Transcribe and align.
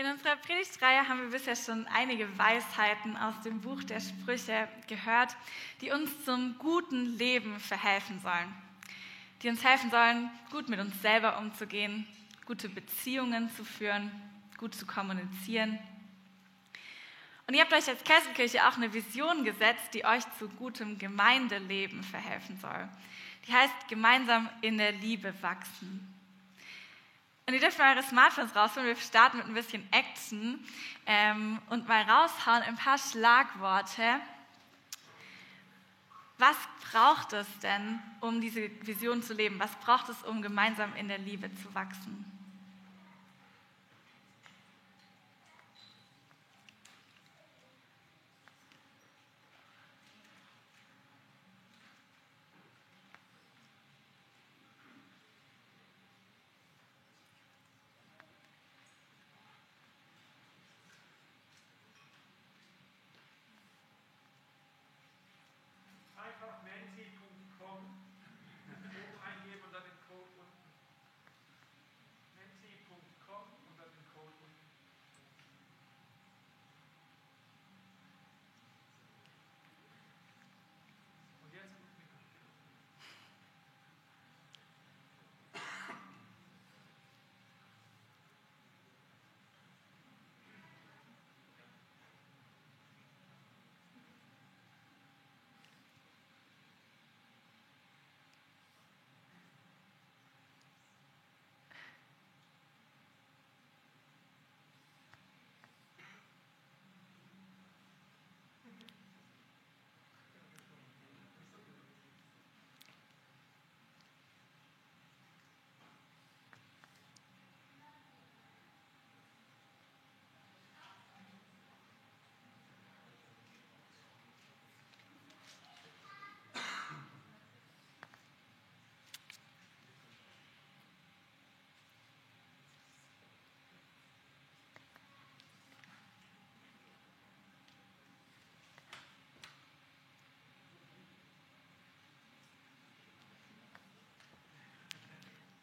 In 0.00 0.06
unserer 0.06 0.36
Predigtreihe 0.36 1.06
haben 1.06 1.20
wir 1.20 1.28
bisher 1.28 1.54
schon 1.54 1.86
einige 1.88 2.26
Weisheiten 2.38 3.18
aus 3.18 3.38
dem 3.42 3.60
Buch 3.60 3.84
der 3.84 4.00
Sprüche 4.00 4.66
gehört, 4.86 5.36
die 5.82 5.90
uns 5.90 6.24
zum 6.24 6.56
guten 6.56 7.18
Leben 7.18 7.60
verhelfen 7.60 8.18
sollen. 8.20 8.54
Die 9.42 9.50
uns 9.50 9.62
helfen 9.62 9.90
sollen, 9.90 10.30
gut 10.50 10.70
mit 10.70 10.80
uns 10.80 11.02
selber 11.02 11.36
umzugehen, 11.36 12.06
gute 12.46 12.70
Beziehungen 12.70 13.54
zu 13.54 13.62
führen, 13.62 14.10
gut 14.56 14.74
zu 14.74 14.86
kommunizieren. 14.86 15.78
Und 17.46 17.52
ihr 17.52 17.60
habt 17.60 17.74
euch 17.74 17.86
als 17.86 18.02
Kesselkirche 18.02 18.66
auch 18.66 18.78
eine 18.78 18.94
Vision 18.94 19.44
gesetzt, 19.44 19.92
die 19.92 20.06
euch 20.06 20.24
zu 20.38 20.48
gutem 20.48 20.96
Gemeindeleben 20.96 22.02
verhelfen 22.04 22.58
soll. 22.58 22.88
Die 23.46 23.52
heißt 23.52 23.88
gemeinsam 23.88 24.48
in 24.62 24.78
der 24.78 24.92
Liebe 24.92 25.34
wachsen. 25.42 26.19
Und 27.50 27.54
ihr 27.54 27.60
dürft 27.62 27.80
mal 27.80 27.96
eure 27.96 28.06
Smartphones 28.06 28.54
rausholen. 28.54 28.86
Wir 28.86 28.94
starten 28.94 29.38
mit 29.38 29.46
ein 29.48 29.54
bisschen 29.54 29.82
Action 29.90 30.64
ähm, 31.04 31.58
und 31.68 31.88
mal 31.88 32.02
raushauen 32.02 32.62
ein 32.62 32.76
paar 32.76 32.96
Schlagworte. 32.96 34.20
Was 36.38 36.56
braucht 36.92 37.32
es 37.32 37.48
denn, 37.58 37.98
um 38.20 38.40
diese 38.40 38.70
Vision 38.86 39.20
zu 39.24 39.34
leben? 39.34 39.58
Was 39.58 39.74
braucht 39.84 40.08
es, 40.10 40.22
um 40.22 40.42
gemeinsam 40.42 40.94
in 40.94 41.08
der 41.08 41.18
Liebe 41.18 41.52
zu 41.56 41.74
wachsen? 41.74 42.24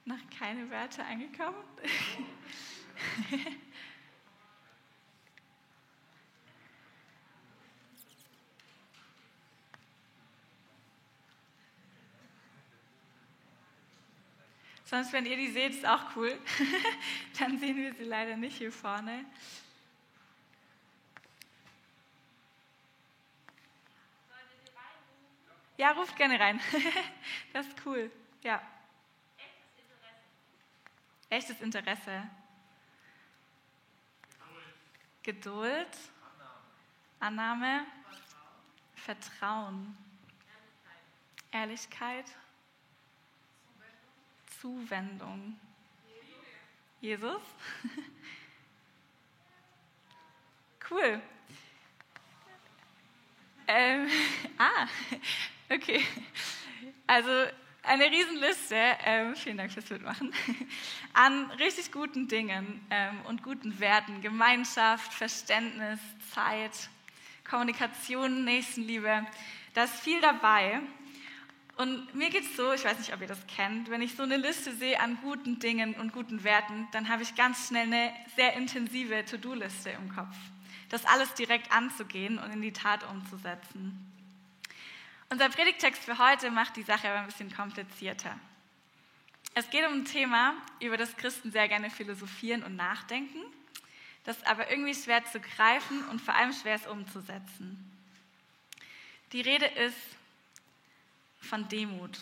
Noch 0.08 0.30
keine 0.40 0.70
Wörter 0.72 1.06
angekommen? 1.06 1.58
Sonst, 14.86 15.12
wenn 15.12 15.26
ihr 15.26 15.36
die 15.36 15.52
seht, 15.52 15.72
ist 15.72 15.86
auch 15.86 16.16
cool. 16.16 16.40
Dann 17.40 17.60
sehen 17.60 17.76
wir 17.76 17.94
sie 17.94 18.06
leider 18.06 18.38
nicht 18.38 18.60
hier 18.60 18.72
vorne. 18.72 19.26
Ja, 25.76 25.92
ruft 25.92 26.16
gerne 26.16 26.40
rein. 26.40 26.62
Das 27.52 27.68
ist 27.68 27.76
cool. 27.86 28.10
Ja. 28.42 28.62
Echtes 31.30 31.62
Interesse. 31.62 32.30
Geduld. 35.24 35.98
Annahme. 37.20 37.86
Vertrauen. 38.96 39.98
Ehrlichkeit. 41.52 42.26
Ehrlichkeit. 42.26 42.48
Zuwendung. 44.62 45.60
Jesus. 47.00 47.42
cool. 50.90 51.22
Ähm, 53.68 54.10
ah, 54.58 54.88
okay. 55.70 56.04
Also 57.06 57.48
eine 57.88 58.06
Riesenliste, 58.06 58.76
ähm, 59.06 59.36
vielen 59.36 59.58
Dank 59.58 59.72
fürs 59.72 59.90
Mitmachen, 59.90 60.34
an 61.14 61.50
richtig 61.52 61.92
guten 61.92 62.28
Dingen 62.28 62.86
ähm, 62.90 63.22
und 63.28 63.44
guten 63.44 63.80
Werten. 63.80 64.22
Gemeinschaft, 64.22 65.14
Verständnis, 65.14 66.00
Zeit, 66.34 66.90
Kommunikation, 67.50 68.44
Nächstenliebe. 68.44 69.26
Da 69.74 69.86
ist 69.86 69.96
viel 69.96 70.20
dabei. 70.22 70.82
Und 71.78 72.14
mir 72.14 72.30
geht 72.30 72.44
es 72.44 72.56
so, 72.58 72.74
ich 72.74 72.84
weiß 72.84 72.98
nicht, 72.98 73.14
ob 73.14 73.22
ihr 73.22 73.28
das 73.28 73.46
kennt, 73.48 73.90
wenn 73.90 74.02
ich 74.02 74.16
so 74.16 74.24
eine 74.24 74.38
Liste 74.38 74.74
sehe 74.74 75.00
an 75.00 75.18
guten 75.22 75.60
Dingen 75.60 75.94
und 75.94 76.12
guten 76.12 76.44
Werten, 76.44 76.88
dann 76.92 77.08
habe 77.08 77.22
ich 77.24 77.36
ganz 77.36 77.68
schnell 77.68 77.86
eine 77.86 78.12
sehr 78.36 78.54
intensive 78.56 79.24
To-Do-Liste 79.26 79.92
im 79.92 80.14
Kopf. 80.14 80.36
Das 80.90 81.06
alles 81.06 81.34
direkt 81.36 81.72
anzugehen 81.72 82.40
und 82.40 82.52
in 82.52 82.62
die 82.62 82.74
Tat 82.74 83.08
umzusetzen. 83.10 84.17
Unser 85.30 85.50
Predigtext 85.50 86.04
für 86.04 86.18
heute 86.18 86.52
macht 86.52 86.78
die 86.78 86.84
Sache 86.84 87.10
aber 87.10 87.20
ein 87.20 87.26
bisschen 87.26 87.54
komplizierter. 87.54 88.40
Es 89.54 89.70
geht 89.70 89.86
um 89.86 89.94
ein 89.94 90.06
Thema, 90.06 90.54
über 90.80 90.96
das 90.96 91.18
Christen 91.18 91.52
sehr 91.52 91.68
gerne 91.68 91.90
philosophieren 91.90 92.64
und 92.64 92.76
nachdenken, 92.76 93.40
das 94.24 94.42
aber 94.44 94.70
irgendwie 94.70 94.96
schwer 94.96 95.26
zu 95.26 95.40
greifen 95.40 96.08
und 96.10 96.22
vor 96.22 96.34
allem 96.34 96.54
schwer 96.54 96.76
ist 96.76 96.88
umzusetzen. 96.88 97.92
Die 99.34 99.42
Rede 99.42 99.66
ist 99.66 99.98
von 101.42 101.68
Demut. 101.68 102.20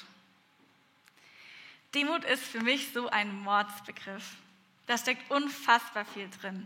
Demut 1.94 2.24
ist 2.26 2.44
für 2.44 2.62
mich 2.62 2.92
so 2.92 3.10
ein 3.10 3.40
Mordsbegriff. 3.42 4.36
Da 4.88 4.98
steckt 4.98 5.30
unfassbar 5.30 6.06
viel 6.06 6.30
drin. 6.42 6.66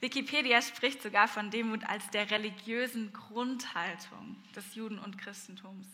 Wikipedia 0.00 0.60
spricht 0.60 1.02
sogar 1.02 1.26
von 1.26 1.50
Demut 1.50 1.84
als 1.84 2.08
der 2.10 2.30
religiösen 2.30 3.12
Grundhaltung 3.12 4.42
des 4.54 4.74
Juden- 4.74 4.98
und 4.98 5.18
Christentums. 5.18 5.86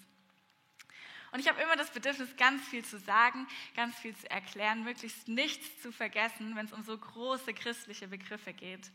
Und 1.31 1.41
ich 1.41 1.49
habe 1.49 1.63
immer 1.63 1.77
das 1.77 1.91
Bedürfnis, 1.91 2.37
ganz 2.37 2.63
viel 2.69 2.85
zu 2.85 2.99
sagen, 2.99 3.47
ganz 3.75 3.97
viel 3.97 4.15
zu 4.15 4.31
erklären, 4.31 4.85
möglichst 4.85 5.29
nichts 5.29 5.81
zu 5.81 5.91
vergessen, 5.91 6.55
wenn 6.57 6.67
es 6.67 6.73
um 6.73 6.83
so 6.83 6.97
große 6.97 7.55
christliche 7.55 8.07
Begriffe 8.07 8.53
geht. 8.53 8.91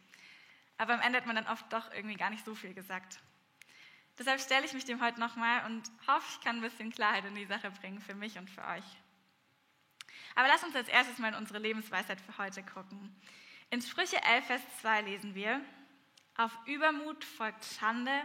Aber 0.77 0.93
am 0.93 1.01
Ende 1.01 1.17
hat 1.17 1.25
man 1.25 1.35
dann 1.35 1.47
oft 1.47 1.71
doch 1.73 1.91
irgendwie 1.91 2.15
gar 2.15 2.29
nicht 2.29 2.45
so 2.45 2.53
viel 2.53 2.75
gesagt. 2.75 3.19
Deshalb 4.19 4.39
stelle 4.39 4.65
ich 4.65 4.73
mich 4.73 4.85
dem 4.85 5.01
heute 5.01 5.19
nochmal 5.19 5.65
und 5.65 5.89
hoffe, 6.07 6.27
ich 6.31 6.41
kann 6.43 6.57
ein 6.57 6.61
bisschen 6.61 6.91
Klarheit 6.91 7.25
in 7.25 7.33
die 7.33 7.45
Sache 7.45 7.71
bringen 7.71 7.99
für 7.99 8.13
mich 8.13 8.37
und 8.37 8.49
für 8.49 8.65
euch. 8.65 8.85
Aber 10.35 10.47
lasst 10.47 10.63
uns 10.63 10.75
als 10.75 10.89
erstes 10.89 11.17
mal 11.17 11.29
in 11.29 11.35
unsere 11.35 11.57
Lebensweisheit 11.57 12.21
für 12.21 12.37
heute 12.37 12.61
gucken. 12.61 13.15
In 13.69 13.81
Sprüche 13.81 14.21
11, 14.23 14.45
Vers 14.45 14.61
2 14.81 15.01
lesen 15.01 15.35
wir, 15.35 15.61
auf 16.37 16.57
Übermut 16.65 17.25
folgt 17.25 17.65
Schande, 17.65 18.23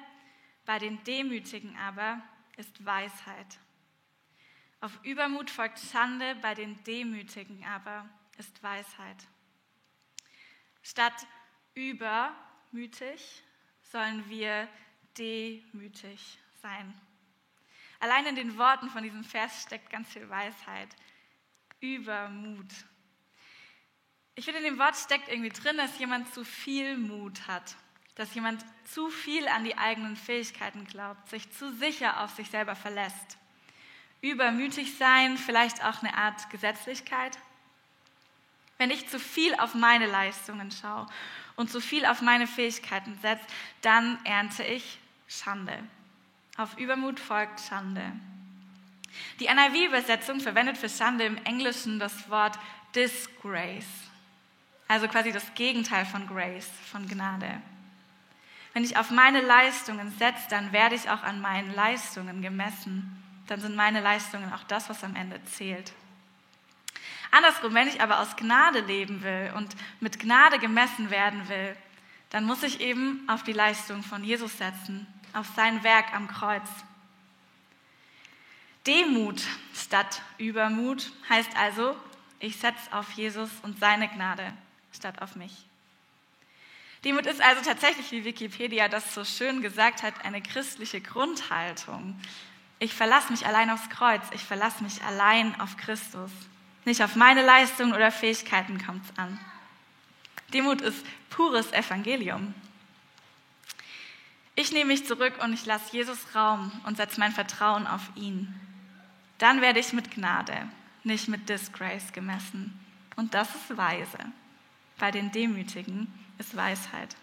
bei 0.64 0.78
den 0.78 1.02
Demütigen 1.02 1.76
aber 1.76 2.22
ist 2.56 2.84
Weisheit. 2.84 3.58
Auf 4.80 5.00
Übermut 5.02 5.50
folgt 5.50 5.80
Schande, 5.80 6.36
bei 6.36 6.54
den 6.54 6.82
Demütigen 6.84 7.64
aber 7.64 8.08
ist 8.38 8.62
Weisheit. 8.62 9.16
Statt 10.82 11.26
übermütig, 11.74 13.42
sollen 13.82 14.28
wir 14.28 14.68
demütig 15.18 16.38
sein. 16.60 16.94
Allein 17.98 18.26
in 18.26 18.36
den 18.36 18.58
Worten 18.58 18.90
von 18.90 19.02
diesem 19.02 19.24
Vers 19.24 19.62
steckt 19.62 19.90
ganz 19.90 20.12
viel 20.12 20.28
Weisheit. 20.28 20.88
Übermut. 21.80 22.72
Ich 24.34 24.44
finde, 24.46 24.60
in 24.60 24.64
dem 24.64 24.78
Wort 24.78 24.96
steckt 24.96 25.28
irgendwie 25.28 25.50
drin, 25.50 25.76
dass 25.76 25.98
jemand 25.98 26.32
zu 26.32 26.44
viel 26.44 26.96
Mut 26.96 27.46
hat, 27.46 27.76
dass 28.14 28.34
jemand 28.34 28.64
zu 28.84 29.10
viel 29.10 29.46
an 29.48 29.64
die 29.64 29.76
eigenen 29.76 30.16
Fähigkeiten 30.16 30.86
glaubt, 30.86 31.28
sich 31.28 31.50
zu 31.52 31.72
sicher 31.74 32.22
auf 32.22 32.30
sich 32.30 32.48
selber 32.50 32.74
verlässt. 32.74 33.36
Übermütig 34.22 34.96
sein, 34.96 35.36
vielleicht 35.36 35.84
auch 35.84 36.02
eine 36.02 36.16
Art 36.16 36.48
Gesetzlichkeit. 36.50 37.36
Wenn 38.78 38.90
ich 38.90 39.08
zu 39.08 39.18
viel 39.18 39.54
auf 39.56 39.74
meine 39.74 40.06
Leistungen 40.06 40.70
schaue 40.70 41.06
und 41.56 41.70
zu 41.70 41.80
viel 41.80 42.06
auf 42.06 42.22
meine 42.22 42.46
Fähigkeiten 42.46 43.18
setze, 43.20 43.44
dann 43.82 44.18
ernte 44.24 44.64
ich 44.64 44.98
Schande. 45.28 45.78
Auf 46.56 46.78
Übermut 46.78 47.20
folgt 47.20 47.60
Schande. 47.60 48.12
Die 49.40 49.46
NIV-Übersetzung 49.46 50.40
verwendet 50.40 50.78
für 50.78 50.88
Schande 50.88 51.24
im 51.24 51.36
Englischen 51.44 51.98
das 51.98 52.30
Wort 52.30 52.58
Disgrace, 52.94 54.10
also 54.92 55.08
quasi 55.08 55.32
das 55.32 55.54
Gegenteil 55.54 56.04
von 56.04 56.26
Grace, 56.26 56.68
von 56.90 57.08
Gnade. 57.08 57.60
Wenn 58.74 58.84
ich 58.84 58.98
auf 58.98 59.10
meine 59.10 59.40
Leistungen 59.40 60.12
setze, 60.18 60.48
dann 60.50 60.72
werde 60.72 60.94
ich 60.94 61.08
auch 61.08 61.22
an 61.22 61.40
meinen 61.40 61.74
Leistungen 61.74 62.42
gemessen. 62.42 63.22
Dann 63.46 63.60
sind 63.60 63.74
meine 63.74 64.00
Leistungen 64.00 64.52
auch 64.52 64.64
das, 64.64 64.90
was 64.90 65.02
am 65.02 65.16
Ende 65.16 65.42
zählt. 65.44 65.92
Andersrum, 67.30 67.72
wenn 67.72 67.88
ich 67.88 68.02
aber 68.02 68.20
aus 68.20 68.36
Gnade 68.36 68.80
leben 68.80 69.22
will 69.22 69.52
und 69.56 69.74
mit 70.00 70.18
Gnade 70.18 70.58
gemessen 70.58 71.10
werden 71.10 71.48
will, 71.48 71.74
dann 72.28 72.44
muss 72.44 72.62
ich 72.62 72.80
eben 72.80 73.26
auf 73.28 73.42
die 73.42 73.54
Leistung 73.54 74.02
von 74.02 74.22
Jesus 74.22 74.58
setzen 74.58 75.06
auf 75.32 75.46
sein 75.56 75.82
Werk 75.82 76.12
am 76.12 76.28
Kreuz. 76.28 76.68
Demut 78.86 79.40
statt 79.74 80.20
Übermut 80.36 81.10
heißt 81.30 81.56
also, 81.56 81.96
ich 82.40 82.56
setze 82.56 82.92
auf 82.92 83.10
Jesus 83.12 83.48
und 83.62 83.78
seine 83.78 84.08
Gnade 84.08 84.52
statt 84.92 85.20
auf 85.20 85.36
mich. 85.36 85.52
Demut 87.04 87.26
ist 87.26 87.40
also 87.40 87.62
tatsächlich, 87.62 88.12
wie 88.12 88.24
Wikipedia 88.24 88.88
das 88.88 89.12
so 89.14 89.24
schön 89.24 89.60
gesagt 89.60 90.02
hat, 90.02 90.24
eine 90.24 90.40
christliche 90.40 91.00
Grundhaltung. 91.00 92.18
Ich 92.78 92.94
verlasse 92.94 93.32
mich 93.32 93.44
allein 93.44 93.70
aufs 93.70 93.90
Kreuz, 93.90 94.22
ich 94.32 94.44
verlasse 94.44 94.84
mich 94.84 95.02
allein 95.02 95.58
auf 95.60 95.76
Christus. 95.76 96.30
Nicht 96.84 97.02
auf 97.02 97.16
meine 97.16 97.44
Leistungen 97.44 97.92
oder 97.92 98.10
Fähigkeiten 98.12 98.84
kommt 98.84 99.04
es 99.04 99.18
an. 99.18 99.38
Demut 100.52 100.80
ist 100.80 101.04
pures 101.30 101.72
Evangelium. 101.72 102.54
Ich 104.54 104.70
nehme 104.70 104.92
mich 104.92 105.06
zurück 105.06 105.34
und 105.42 105.54
ich 105.54 105.64
lasse 105.64 105.96
Jesus 105.96 106.34
Raum 106.34 106.72
und 106.84 106.98
setze 106.98 107.18
mein 107.18 107.32
Vertrauen 107.32 107.86
auf 107.86 108.02
ihn. 108.16 108.54
Dann 109.38 109.60
werde 109.60 109.80
ich 109.80 109.92
mit 109.92 110.10
Gnade, 110.10 110.68
nicht 111.04 111.26
mit 111.28 111.48
Disgrace 111.48 112.12
gemessen. 112.12 112.78
Und 113.16 113.34
das 113.34 113.48
ist 113.54 113.76
weise. 113.76 114.18
Bei 115.02 115.10
den 115.10 115.32
Demütigen 115.32 116.06
ist 116.38 116.54
Weisheit. 116.56 117.16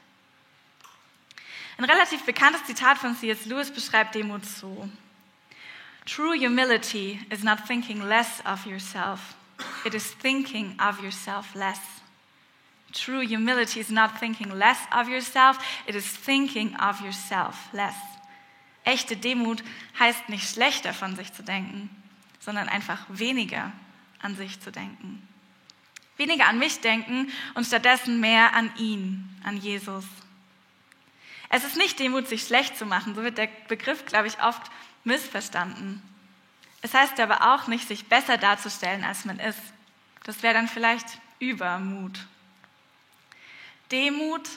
Ein 1.78 1.86
relativ 1.86 2.26
bekanntes 2.26 2.66
Zitat 2.66 2.98
von 2.98 3.16
C.S. 3.16 3.46
Lewis 3.46 3.72
beschreibt 3.72 4.16
Demut 4.16 4.46
so. 4.46 4.90
True 6.06 6.38
humility 6.38 7.26
is 7.30 7.42
not 7.42 7.66
thinking 7.66 8.02
less 8.02 8.44
of 8.46 8.66
yourself, 8.66 9.34
it 9.86 9.94
is 9.94 10.14
thinking 10.14 10.78
of 10.82 11.02
yourself 11.02 11.56
less. 11.56 11.80
True 12.92 13.22
humility 13.22 13.80
is 13.80 13.90
not 13.90 14.20
thinking 14.20 14.52
less 14.52 14.80
of 14.92 15.08
yourself, 15.08 15.58
it 15.88 15.96
is 15.96 16.06
thinking 16.06 16.76
of 16.82 17.00
yourself 17.00 17.72
less. 17.72 17.96
Echte 18.84 19.16
Demut 19.16 19.64
heißt 19.98 20.28
nicht 20.28 20.50
schlechter 20.50 20.94
von 20.94 21.16
sich 21.16 21.32
zu 21.32 21.44
denken, 21.44 21.90
sondern 22.42 22.68
einfach 22.68 23.06
weniger 23.08 23.72
an 24.22 24.36
sich 24.36 24.60
zu 24.60 24.70
denken. 24.70 25.29
Weniger 26.20 26.48
an 26.48 26.60
mich 26.60 26.82
denken 26.82 27.32
und 27.54 27.66
stattdessen 27.66 28.20
mehr 28.20 28.54
an 28.54 28.76
ihn, 28.76 29.30
an 29.46 29.56
Jesus. 29.56 30.04
Es 31.48 31.64
ist 31.64 31.78
nicht 31.78 31.98
Demut, 31.98 32.28
sich 32.28 32.44
schlecht 32.44 32.78
zu 32.78 32.86
machen, 32.86 33.16
so 33.16 33.24
wird 33.24 33.38
der 33.38 33.48
Begriff, 33.70 34.06
glaube 34.06 34.28
ich, 34.28 34.44
oft 34.44 34.62
missverstanden. 35.06 36.04
Es 36.82 36.94
heißt 36.94 37.18
aber 37.22 37.54
auch 37.54 37.68
nicht, 37.68 37.88
sich 37.88 38.08
besser 38.08 38.38
darzustellen, 38.38 39.06
als 39.06 39.24
man 39.24 39.40
ist. 39.40 39.62
Das 40.26 40.44
wäre 40.44 40.54
dann 40.54 40.68
vielleicht 40.68 41.08
Übermut. 41.40 42.20
Demut 43.90 44.48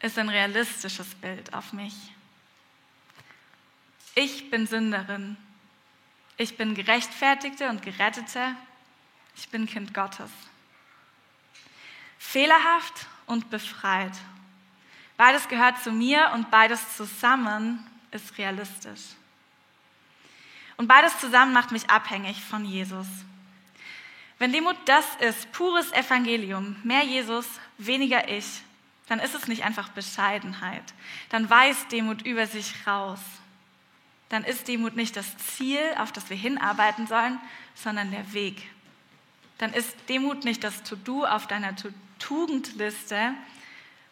ist 0.00 0.18
ein 0.18 0.30
realistisches 0.30 1.14
Bild 1.16 1.52
auf 1.52 1.74
mich. 1.74 1.94
Ich 4.14 4.48
bin 4.48 4.66
Sünderin. 4.66 5.36
Ich 6.38 6.56
bin 6.56 6.74
Gerechtfertigte 6.74 7.68
und 7.68 7.82
Gerettete. 7.82 8.56
Ich 9.36 9.50
bin 9.50 9.66
Kind 9.66 9.92
Gottes. 9.92 10.30
Fehlerhaft 12.24 13.06
und 13.26 13.48
befreit. 13.50 14.12
Beides 15.16 15.46
gehört 15.46 15.80
zu 15.82 15.92
mir 15.92 16.32
und 16.34 16.50
beides 16.50 16.96
zusammen 16.96 17.86
ist 18.10 18.36
realistisch. 18.38 19.02
Und 20.76 20.88
beides 20.88 21.16
zusammen 21.20 21.52
macht 21.52 21.70
mich 21.70 21.88
abhängig 21.88 22.42
von 22.42 22.64
Jesus. 22.64 23.06
Wenn 24.40 24.52
Demut 24.52 24.76
das 24.86 25.06
ist, 25.20 25.52
pures 25.52 25.92
Evangelium, 25.92 26.74
mehr 26.82 27.04
Jesus, 27.04 27.46
weniger 27.78 28.28
ich, 28.28 28.46
dann 29.06 29.20
ist 29.20 29.34
es 29.34 29.46
nicht 29.46 29.62
einfach 29.62 29.90
Bescheidenheit. 29.90 30.82
Dann 31.28 31.48
weist 31.48 31.92
Demut 31.92 32.22
über 32.22 32.48
sich 32.48 32.74
raus. 32.84 33.20
Dann 34.28 34.42
ist 34.42 34.66
Demut 34.66 34.96
nicht 34.96 35.14
das 35.14 35.36
Ziel, 35.36 35.82
auf 35.98 36.10
das 36.10 36.30
wir 36.30 36.36
hinarbeiten 36.36 37.06
sollen, 37.06 37.38
sondern 37.76 38.10
der 38.10 38.32
Weg. 38.32 38.68
Dann 39.58 39.72
ist 39.72 39.94
Demut 40.08 40.44
nicht 40.44 40.64
das 40.64 40.82
To-Do 40.82 41.24
auf 41.24 41.46
deiner 41.46 41.76
Tugendliste, 42.24 43.34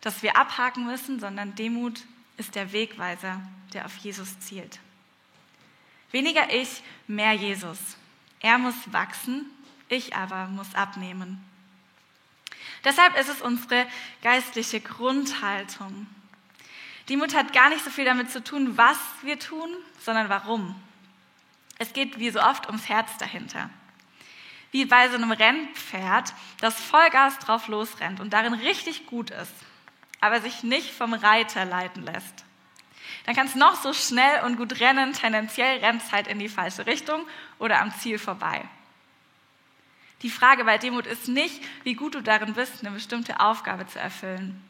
das 0.03 0.23
wir 0.23 0.37
abhaken 0.37 0.87
müssen, 0.87 1.19
sondern 1.19 1.55
Demut 1.55 2.03
ist 2.37 2.55
der 2.55 2.73
Wegweiser, 2.73 3.41
der 3.73 3.87
auf 3.87 3.97
Jesus 3.97 4.39
zielt. 4.41 4.81
Weniger 6.11 6.53
ich, 6.53 6.83
mehr 7.07 7.33
Jesus. 7.33 7.79
Er 8.41 8.59
muss 8.59 8.75
wachsen, 8.93 9.47
ich 9.89 10.15
aber 10.15 10.47
muss 10.49 10.75
abnehmen. 10.75 11.43
Deshalb 12.85 13.19
ist 13.19 13.31
es 13.31 13.41
unsere 13.41 13.87
geistliche 14.23 14.81
Grundhaltung. 14.81 16.07
Die 17.09 17.17
Mut 17.17 17.35
hat 17.35 17.53
gar 17.55 17.71
nicht 17.71 17.83
so 17.83 17.91
viel 17.91 18.05
damit 18.05 18.31
zu 18.31 18.45
tun, 18.45 18.77
was 18.77 18.99
wir 19.23 19.39
tun, 19.39 19.71
sondern 20.01 20.29
warum. 20.29 20.75
Es 21.79 21.95
geht 21.95 22.19
wie 22.19 22.31
so 22.31 22.41
oft 22.41 22.67
ums 22.67 22.89
Herz 22.89 23.17
dahinter. 23.19 23.71
Wie 24.73 24.85
bei 24.87 25.09
so 25.09 25.15
einem 25.15 25.31
Rennpferd, 25.31 26.35
das 26.61 26.81
Vollgas 26.81 27.39
drauf 27.39 27.69
losrennt 27.69 28.19
und 28.19 28.33
darin 28.33 28.55
richtig 28.55 29.07
gut 29.07 29.31
ist, 29.31 29.55
aber 30.21 30.41
sich 30.41 30.65
nicht 30.65 30.91
vom 30.91 31.15
Reiter 31.15 31.65
leiten 31.65 32.03
lässt. 32.03 32.45
Dann 33.25 33.37
kann 33.37 33.47
es 33.47 33.55
noch 33.55 33.77
so 33.77 33.93
schnell 33.93 34.43
und 34.45 34.57
gut 34.57 34.81
rennen, 34.81 35.13
tendenziell 35.13 35.79
rennt 35.79 36.03
es 36.03 36.11
halt 36.11 36.27
in 36.27 36.39
die 36.39 36.49
falsche 36.49 36.87
Richtung 36.87 37.25
oder 37.59 37.81
am 37.81 37.95
Ziel 37.95 38.19
vorbei. 38.19 38.65
Die 40.23 40.31
Frage 40.31 40.65
bei 40.65 40.79
Demut 40.79 41.07
ist 41.07 41.29
nicht, 41.29 41.61
wie 41.83 41.95
gut 41.95 42.15
du 42.15 42.23
darin 42.23 42.55
bist, 42.55 42.81
eine 42.81 42.93
bestimmte 42.93 43.41
Aufgabe 43.41 43.87
zu 43.87 43.99
erfüllen. 43.99 44.63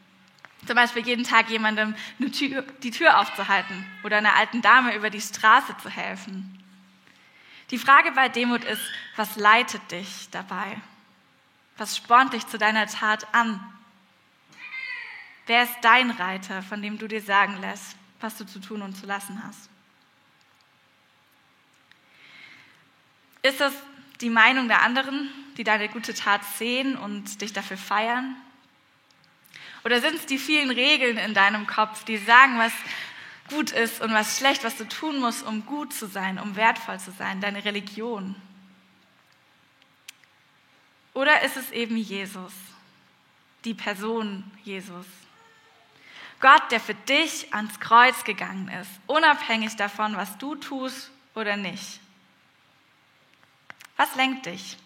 Zum 0.67 0.77
Beispiel 0.77 1.05
jeden 1.05 1.25
Tag 1.25 1.51
jemandem 1.51 1.95
Tür, 2.33 2.63
die 2.83 2.91
Tür 2.91 3.21
aufzuhalten 3.21 3.87
oder 4.05 4.19
einer 4.19 4.37
alten 4.37 4.63
Dame 4.63 4.95
über 4.95 5.11
die 5.11 5.21
Straße 5.21 5.77
zu 5.83 5.91
helfen. 5.91 6.62
Die 7.73 7.79
Frage 7.79 8.13
bei 8.13 8.29
Demut 8.29 8.65
ist, 8.65 8.83
was 9.17 9.37
leitet 9.37 9.91
dich 9.91 10.29
dabei? 10.31 10.79
Was 11.79 11.97
spornt 11.97 12.35
dich 12.35 12.47
zu 12.47 12.59
deiner 12.59 12.87
Tat 12.87 13.27
an? 13.35 13.61
Wer 15.47 15.65
ist 15.65 15.77
dein 15.81 16.11
Reiter, 16.11 16.63
von 16.63 16.83
dem 16.83 16.99
du 16.99 17.09
dir 17.09 17.23
sagen 17.23 17.59
lässt, 17.63 17.97
was 18.21 18.37
du 18.37 18.45
zu 18.45 18.61
tun 18.61 18.83
und 18.83 18.95
zu 18.95 19.07
lassen 19.07 19.43
hast? 19.43 19.71
Ist 23.41 23.59
das 23.59 23.73
die 24.21 24.29
Meinung 24.29 24.69
der 24.69 24.83
anderen, 24.83 25.31
die 25.57 25.65
deine 25.65 25.89
gute 25.89 26.13
Tat 26.13 26.45
sehen 26.45 26.95
und 26.95 27.41
dich 27.41 27.55
dafür 27.55 27.79
feiern? 27.79 28.37
Oder 29.83 30.03
sind 30.03 30.17
es 30.17 30.27
die 30.27 30.39
vielen 30.39 30.71
Regeln 30.71 31.17
in 31.17 31.33
deinem 31.33 31.67
Kopf, 31.67 32.05
die 32.05 32.19
sagen, 32.19 32.59
was 32.59 32.73
gut 33.53 33.71
ist 33.71 34.01
und 34.01 34.13
was 34.13 34.39
schlecht, 34.39 34.65
was 34.65 34.77
du 34.77 34.89
tun 34.89 35.21
musst, 35.21 35.47
um 35.47 35.67
gut 35.67 35.93
zu 35.93 36.07
sein, 36.07 36.39
um 36.39 36.57
wertvoll 36.57 36.99
zu 36.99 37.13
sein, 37.13 37.41
deine 37.41 37.65
Religion? 37.65 38.35
Oder 41.15 41.43
ist 41.43 41.57
es 41.57 41.71
eben 41.71 41.97
Jesus, 41.97 42.53
die 43.65 43.75
Person 43.75 44.51
Jesus? 44.65 45.07
Gott, 46.41 46.63
der 46.71 46.81
für 46.81 46.95
dich 46.95 47.53
ans 47.55 47.79
Kreuz 47.79 48.25
gegangen 48.25 48.69
ist, 48.69 48.91
unabhängig 49.07 49.77
davon, 49.77 50.17
was 50.17 50.39
du 50.39 50.57
tust 50.57 51.11
oder 51.35 51.57
nicht. 51.57 52.01
Was 53.97 54.15
lenkt 54.17 54.47
dich? 54.47 54.77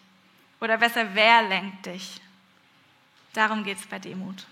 Oder 0.59 0.77
besser, 0.77 1.15
wer 1.15 1.43
lenkt 1.43 1.85
dich? 1.85 2.21
Darum 3.33 3.63
geht 3.63 3.79
es 3.79 3.87
bei 3.87 3.99
Demut. 3.99 4.45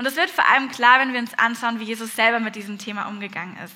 Und 0.00 0.04
das 0.04 0.16
wird 0.16 0.30
vor 0.30 0.48
allem 0.48 0.70
klar, 0.70 0.98
wenn 0.98 1.12
wir 1.12 1.20
uns 1.20 1.38
anschauen, 1.38 1.78
wie 1.78 1.84
Jesus 1.84 2.16
selber 2.16 2.40
mit 2.40 2.56
diesem 2.56 2.78
Thema 2.78 3.04
umgegangen 3.08 3.58
ist. 3.58 3.74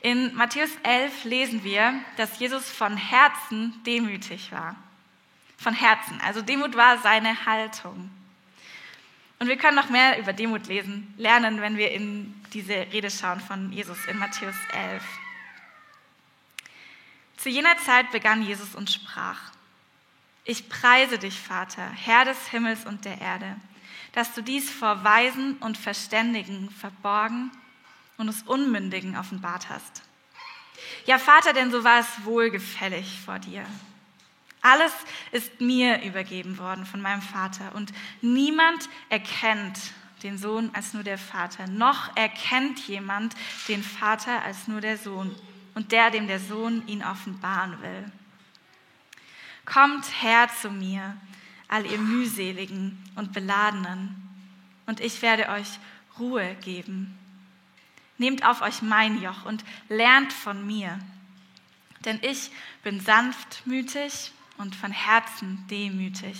In 0.00 0.34
Matthäus 0.34 0.70
11 0.82 1.22
lesen 1.22 1.62
wir, 1.62 1.94
dass 2.16 2.40
Jesus 2.40 2.68
von 2.68 2.96
Herzen 2.96 3.80
demütig 3.86 4.50
war. 4.50 4.74
Von 5.58 5.72
Herzen. 5.72 6.20
Also 6.26 6.42
Demut 6.42 6.76
war 6.76 6.98
seine 6.98 7.46
Haltung. 7.46 8.10
Und 9.38 9.46
wir 9.46 9.56
können 9.56 9.76
noch 9.76 9.90
mehr 9.90 10.18
über 10.18 10.32
Demut 10.32 10.66
lesen, 10.66 11.14
lernen, 11.16 11.60
wenn 11.60 11.76
wir 11.76 11.92
in 11.92 12.34
diese 12.52 12.74
Rede 12.74 13.08
schauen 13.08 13.38
von 13.38 13.70
Jesus 13.70 14.06
in 14.06 14.18
Matthäus 14.18 14.56
11. 14.72 15.04
Zu 17.36 17.48
jener 17.48 17.78
Zeit 17.78 18.10
begann 18.10 18.42
Jesus 18.42 18.74
und 18.74 18.90
sprach, 18.90 19.38
ich 20.42 20.68
preise 20.68 21.16
dich, 21.16 21.38
Vater, 21.38 21.88
Herr 21.90 22.24
des 22.24 22.48
Himmels 22.48 22.86
und 22.86 23.04
der 23.04 23.20
Erde, 23.20 23.54
dass 24.12 24.34
du 24.34 24.42
dies 24.42 24.70
vor 24.70 25.04
Weisen 25.04 25.56
und 25.58 25.78
Verständigen 25.78 26.70
verborgen 26.70 27.50
und 28.16 28.28
es 28.28 28.42
Unmündigen 28.42 29.16
offenbart 29.16 29.68
hast. 29.68 30.02
Ja, 31.06 31.18
Vater, 31.18 31.52
denn 31.52 31.70
so 31.70 31.84
war 31.84 32.00
es 32.00 32.24
wohlgefällig 32.24 33.20
vor 33.24 33.38
dir. 33.38 33.64
Alles 34.62 34.92
ist 35.32 35.60
mir 35.60 36.02
übergeben 36.02 36.58
worden 36.58 36.84
von 36.84 37.00
meinem 37.00 37.22
Vater 37.22 37.74
und 37.74 37.92
niemand 38.20 38.88
erkennt 39.08 39.78
den 40.22 40.36
Sohn 40.36 40.70
als 40.74 40.92
nur 40.92 41.02
der 41.02 41.16
Vater, 41.16 41.66
noch 41.66 42.14
erkennt 42.14 42.78
jemand 42.86 43.34
den 43.68 43.82
Vater 43.82 44.42
als 44.42 44.68
nur 44.68 44.82
der 44.82 44.98
Sohn 44.98 45.34
und 45.74 45.92
der, 45.92 46.10
dem 46.10 46.26
der 46.26 46.40
Sohn 46.40 46.86
ihn 46.86 47.02
offenbaren 47.02 47.80
will. 47.80 48.12
Kommt 49.64 50.04
her 50.22 50.48
zu 50.60 50.70
mir, 50.70 51.16
all 51.70 51.86
ihr 51.86 51.98
mühseligen 51.98 52.98
und 53.14 53.32
beladenen, 53.32 54.16
und 54.86 54.98
ich 54.98 55.22
werde 55.22 55.48
euch 55.50 55.68
Ruhe 56.18 56.56
geben. 56.56 57.16
Nehmt 58.18 58.44
auf 58.44 58.60
euch 58.60 58.82
mein 58.82 59.22
Joch 59.22 59.44
und 59.44 59.64
lernt 59.88 60.32
von 60.32 60.66
mir, 60.66 60.98
denn 62.04 62.18
ich 62.22 62.50
bin 62.82 62.98
sanftmütig 62.98 64.32
und 64.58 64.74
von 64.74 64.90
Herzen 64.90 65.64
demütig. 65.70 66.38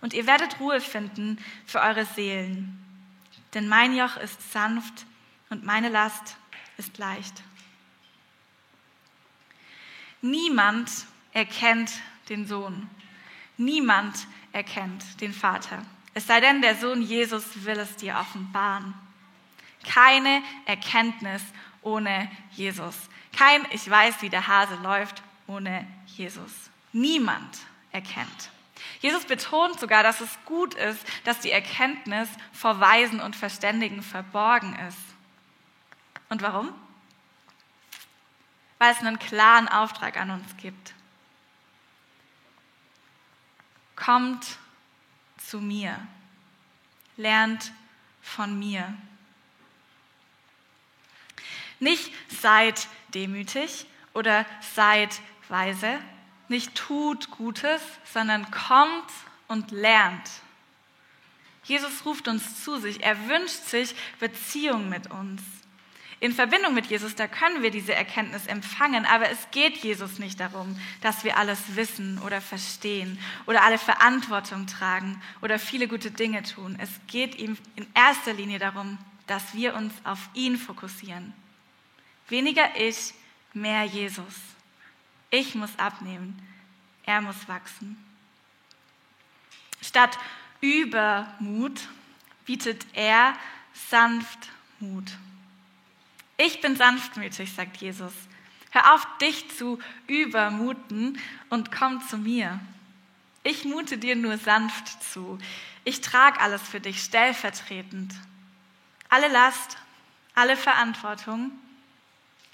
Und 0.00 0.12
ihr 0.12 0.26
werdet 0.26 0.58
Ruhe 0.58 0.80
finden 0.80 1.38
für 1.66 1.80
eure 1.80 2.04
Seelen, 2.04 2.84
denn 3.54 3.68
mein 3.68 3.96
Joch 3.96 4.16
ist 4.16 4.52
sanft 4.52 5.06
und 5.50 5.64
meine 5.64 5.88
Last 5.88 6.36
ist 6.78 6.98
leicht. 6.98 7.44
Niemand 10.20 10.90
erkennt 11.32 11.92
den 12.28 12.46
Sohn. 12.46 12.90
Niemand 13.56 14.26
erkennt 14.52 15.20
den 15.20 15.32
Vater. 15.32 15.84
Es 16.14 16.26
sei 16.26 16.40
denn, 16.40 16.62
der 16.62 16.76
Sohn 16.76 17.02
Jesus 17.02 17.64
will 17.64 17.78
es 17.78 17.96
dir 17.96 18.16
offenbaren. 18.16 18.94
Keine 19.86 20.42
Erkenntnis 20.66 21.42
ohne 21.82 22.30
Jesus. 22.52 22.94
Kein 23.36 23.66
Ich 23.70 23.88
weiß, 23.88 24.22
wie 24.22 24.28
der 24.28 24.46
Hase 24.46 24.76
läuft 24.76 25.22
ohne 25.46 25.86
Jesus. 26.06 26.52
Niemand 26.92 27.58
erkennt. 27.90 28.50
Jesus 29.00 29.24
betont 29.24 29.80
sogar, 29.80 30.02
dass 30.02 30.20
es 30.20 30.38
gut 30.44 30.74
ist, 30.74 31.04
dass 31.24 31.40
die 31.40 31.50
Erkenntnis 31.50 32.28
vor 32.52 32.78
Weisen 32.80 33.20
und 33.20 33.34
Verständigen 33.34 34.02
verborgen 34.02 34.76
ist. 34.88 34.98
Und 36.28 36.42
warum? 36.42 36.72
Weil 38.78 38.92
es 38.92 38.98
einen 38.98 39.18
klaren 39.18 39.68
Auftrag 39.68 40.16
an 40.16 40.30
uns 40.30 40.56
gibt. 40.56 40.94
Kommt 44.04 44.58
zu 45.36 45.60
mir, 45.60 45.96
lernt 47.16 47.72
von 48.20 48.58
mir. 48.58 48.92
Nicht 51.78 52.12
seid 52.40 52.88
demütig 53.14 53.86
oder 54.12 54.44
seid 54.74 55.20
weise, 55.48 56.00
nicht 56.48 56.74
tut 56.74 57.30
Gutes, 57.30 57.80
sondern 58.12 58.50
kommt 58.50 59.10
und 59.46 59.70
lernt. 59.70 60.30
Jesus 61.64 62.04
ruft 62.04 62.26
uns 62.26 62.64
zu 62.64 62.78
sich. 62.78 63.02
Er 63.02 63.28
wünscht 63.28 63.64
sich 63.66 63.94
Beziehung 64.18 64.88
mit 64.88 65.10
uns. 65.10 65.42
In 66.22 66.32
Verbindung 66.32 66.72
mit 66.72 66.86
Jesus, 66.86 67.16
da 67.16 67.26
können 67.26 67.64
wir 67.64 67.72
diese 67.72 67.96
Erkenntnis 67.96 68.46
empfangen, 68.46 69.06
aber 69.06 69.28
es 69.30 69.50
geht 69.50 69.78
Jesus 69.78 70.20
nicht 70.20 70.38
darum, 70.38 70.78
dass 71.00 71.24
wir 71.24 71.36
alles 71.36 71.74
wissen 71.74 72.20
oder 72.20 72.40
verstehen 72.40 73.18
oder 73.46 73.64
alle 73.64 73.76
Verantwortung 73.76 74.68
tragen 74.68 75.20
oder 75.40 75.58
viele 75.58 75.88
gute 75.88 76.12
Dinge 76.12 76.44
tun. 76.44 76.78
Es 76.80 76.90
geht 77.08 77.34
ihm 77.34 77.58
in 77.74 77.88
erster 77.94 78.34
Linie 78.34 78.60
darum, 78.60 78.98
dass 79.26 79.52
wir 79.52 79.74
uns 79.74 79.92
auf 80.04 80.20
ihn 80.32 80.56
fokussieren. 80.58 81.32
Weniger 82.28 82.70
ich, 82.76 83.14
mehr 83.52 83.82
Jesus. 83.82 84.36
Ich 85.28 85.56
muss 85.56 85.76
abnehmen, 85.76 86.40
er 87.04 87.20
muss 87.20 87.48
wachsen. 87.48 87.96
Statt 89.80 90.16
Übermut 90.60 91.80
bietet 92.44 92.86
er 92.92 93.34
Sanftmut. 93.90 95.10
Ich 96.44 96.60
bin 96.60 96.74
sanftmütig, 96.74 97.54
sagt 97.54 97.76
Jesus. 97.76 98.12
Hör 98.72 98.94
auf, 98.94 99.06
dich 99.18 99.48
zu 99.56 99.78
übermuten 100.08 101.20
und 101.50 101.70
komm 101.70 102.04
zu 102.08 102.18
mir. 102.18 102.58
Ich 103.44 103.64
mute 103.64 103.96
dir 103.96 104.16
nur 104.16 104.38
sanft 104.38 105.04
zu. 105.04 105.38
Ich 105.84 106.00
trage 106.00 106.40
alles 106.40 106.60
für 106.60 106.80
dich 106.80 107.00
stellvertretend. 107.00 108.12
Alle 109.08 109.28
Last, 109.28 109.76
alle 110.34 110.56
Verantwortung, 110.56 111.52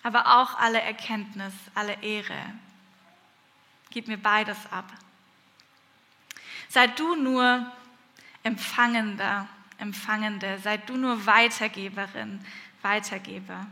aber 0.02 0.38
auch 0.38 0.59
alle 0.59 0.83
Erkenntnis, 0.83 1.54
alle 1.75 1.95
Ehre. 2.02 2.42
Gib 3.88 4.07
mir 4.07 4.18
beides 4.18 4.59
ab. 4.71 4.92
Sei 6.68 6.88
du 6.88 7.14
nur 7.14 7.73
Empfangender, 8.42 9.49
Empfangende, 9.78 10.58
sei 10.62 10.76
du 10.76 10.97
nur 10.97 11.26
Weitergeberin, 11.26 12.40
Weitergeber. 12.82 13.66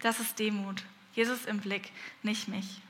Das 0.00 0.20
ist 0.20 0.38
Demut. 0.38 0.82
Jesus 1.14 1.46
im 1.46 1.60
Blick, 1.60 1.90
nicht 2.22 2.46
mich. 2.48 2.82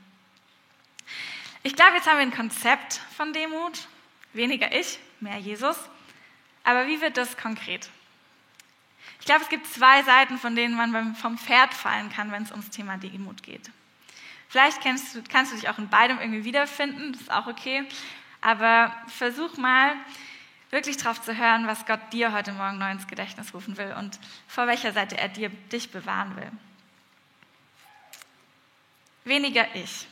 Ich 1.62 1.74
glaube, 1.74 1.96
jetzt 1.96 2.08
haben 2.08 2.18
wir 2.18 2.26
ein 2.26 2.34
Konzept 2.34 3.00
von 3.16 3.32
Demut. 3.32 3.86
Weniger 4.32 4.74
ich, 4.74 4.98
mehr 5.20 5.38
Jesus. 5.38 5.76
Aber 6.64 6.86
wie 6.88 7.00
wird 7.00 7.16
das 7.16 7.36
konkret? 7.36 7.88
Ich 9.20 9.26
glaube, 9.26 9.42
es 9.42 9.48
gibt 9.48 9.66
zwei 9.66 10.02
Seiten, 10.02 10.38
von 10.38 10.54
denen 10.54 10.76
man 10.76 11.14
vom 11.14 11.38
Pferd 11.38 11.72
fallen 11.72 12.10
kann, 12.10 12.32
wenn 12.32 12.42
es 12.42 12.50
ums 12.50 12.70
Thema 12.70 12.98
Demut 12.98 13.42
geht. 13.42 13.70
Vielleicht 14.48 14.80
kannst 14.82 15.14
du, 15.14 15.22
kannst 15.28 15.52
du 15.52 15.56
dich 15.56 15.68
auch 15.68 15.78
in 15.78 15.88
beidem 15.88 16.18
irgendwie 16.18 16.44
wiederfinden, 16.44 17.12
das 17.12 17.22
ist 17.22 17.30
auch 17.30 17.46
okay. 17.46 17.84
Aber 18.40 18.94
versuch 19.08 19.56
mal, 19.56 19.94
wirklich 20.70 20.96
darauf 20.96 21.22
zu 21.22 21.36
hören, 21.36 21.66
was 21.66 21.86
Gott 21.86 22.00
dir 22.12 22.32
heute 22.32 22.52
Morgen 22.52 22.78
neu 22.78 22.90
ins 22.90 23.06
Gedächtnis 23.06 23.54
rufen 23.54 23.76
will 23.76 23.94
und 23.98 24.18
vor 24.48 24.66
welcher 24.66 24.92
Seite 24.92 25.16
er 25.16 25.28
dir, 25.28 25.48
dich 25.48 25.90
bewahren 25.90 26.36
will. 26.36 26.50
Weniger 29.24 29.66
ich. 29.74 30.06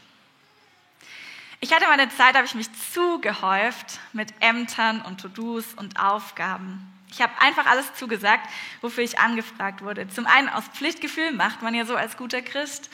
Ich 1.60 1.72
hatte 1.72 1.86
mal 1.86 1.98
eine 1.98 2.10
Zeit, 2.10 2.34
habe 2.34 2.46
ich 2.46 2.54
mich 2.54 2.68
zugehäuft 2.92 3.98
mit 4.12 4.34
Ämtern 4.40 5.00
und 5.02 5.20
To-Dos 5.20 5.74
und 5.74 5.98
Aufgaben. 5.98 6.93
Ich 7.14 7.22
habe 7.22 7.32
einfach 7.40 7.66
alles 7.66 7.94
zugesagt, 7.94 8.46
wofür 8.82 9.04
ich 9.04 9.18
angefragt 9.18 9.82
wurde. 9.82 10.06
Zum 10.08 10.26
einen 10.26 10.48
aus 10.48 10.64
Pflichtgefühl, 10.68 11.32
macht 11.32 11.62
man 11.62 11.74
ja 11.74 11.86
so 11.86 11.96
als 11.96 12.16
guter 12.16 12.42
Christ 12.42 12.90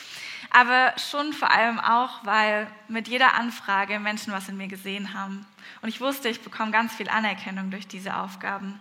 aber 0.50 0.94
schon 0.98 1.32
vor 1.32 1.50
allem 1.50 1.78
auch, 1.78 2.24
weil 2.24 2.66
mit 2.88 3.08
jeder 3.08 3.34
Anfrage 3.34 4.00
Menschen 4.00 4.32
was 4.32 4.48
in 4.48 4.56
mir 4.56 4.66
gesehen 4.66 5.14
haben. 5.14 5.46
Und 5.80 5.88
ich 5.88 6.00
wusste, 6.00 6.28
ich 6.28 6.40
bekomme 6.40 6.72
ganz 6.72 6.92
viel 6.92 7.08
Anerkennung 7.08 7.70
durch 7.70 7.86
diese 7.86 8.16
Aufgaben. 8.16 8.78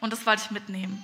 Und 0.00 0.12
das 0.12 0.26
wollte 0.26 0.42
ich 0.44 0.50
mitnehmen. 0.50 1.02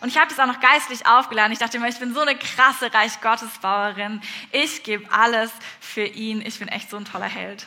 Und 0.00 0.08
ich 0.08 0.18
habe 0.18 0.28
das 0.28 0.38
auch 0.38 0.46
noch 0.46 0.60
geistlich 0.60 1.06
aufgeladen. 1.06 1.52
Ich 1.52 1.58
dachte 1.58 1.76
immer, 1.76 1.88
ich 1.88 1.98
bin 1.98 2.14
so 2.14 2.20
eine 2.20 2.36
krasse 2.36 2.92
Reich 2.92 3.20
Gottesbauerin. 3.20 4.20
Ich 4.52 4.82
gebe 4.82 5.10
alles 5.12 5.50
für 5.80 6.04
ihn. 6.04 6.40
Ich 6.44 6.58
bin 6.58 6.68
echt 6.68 6.90
so 6.90 6.96
ein 6.96 7.04
toller 7.04 7.28
Held. 7.28 7.66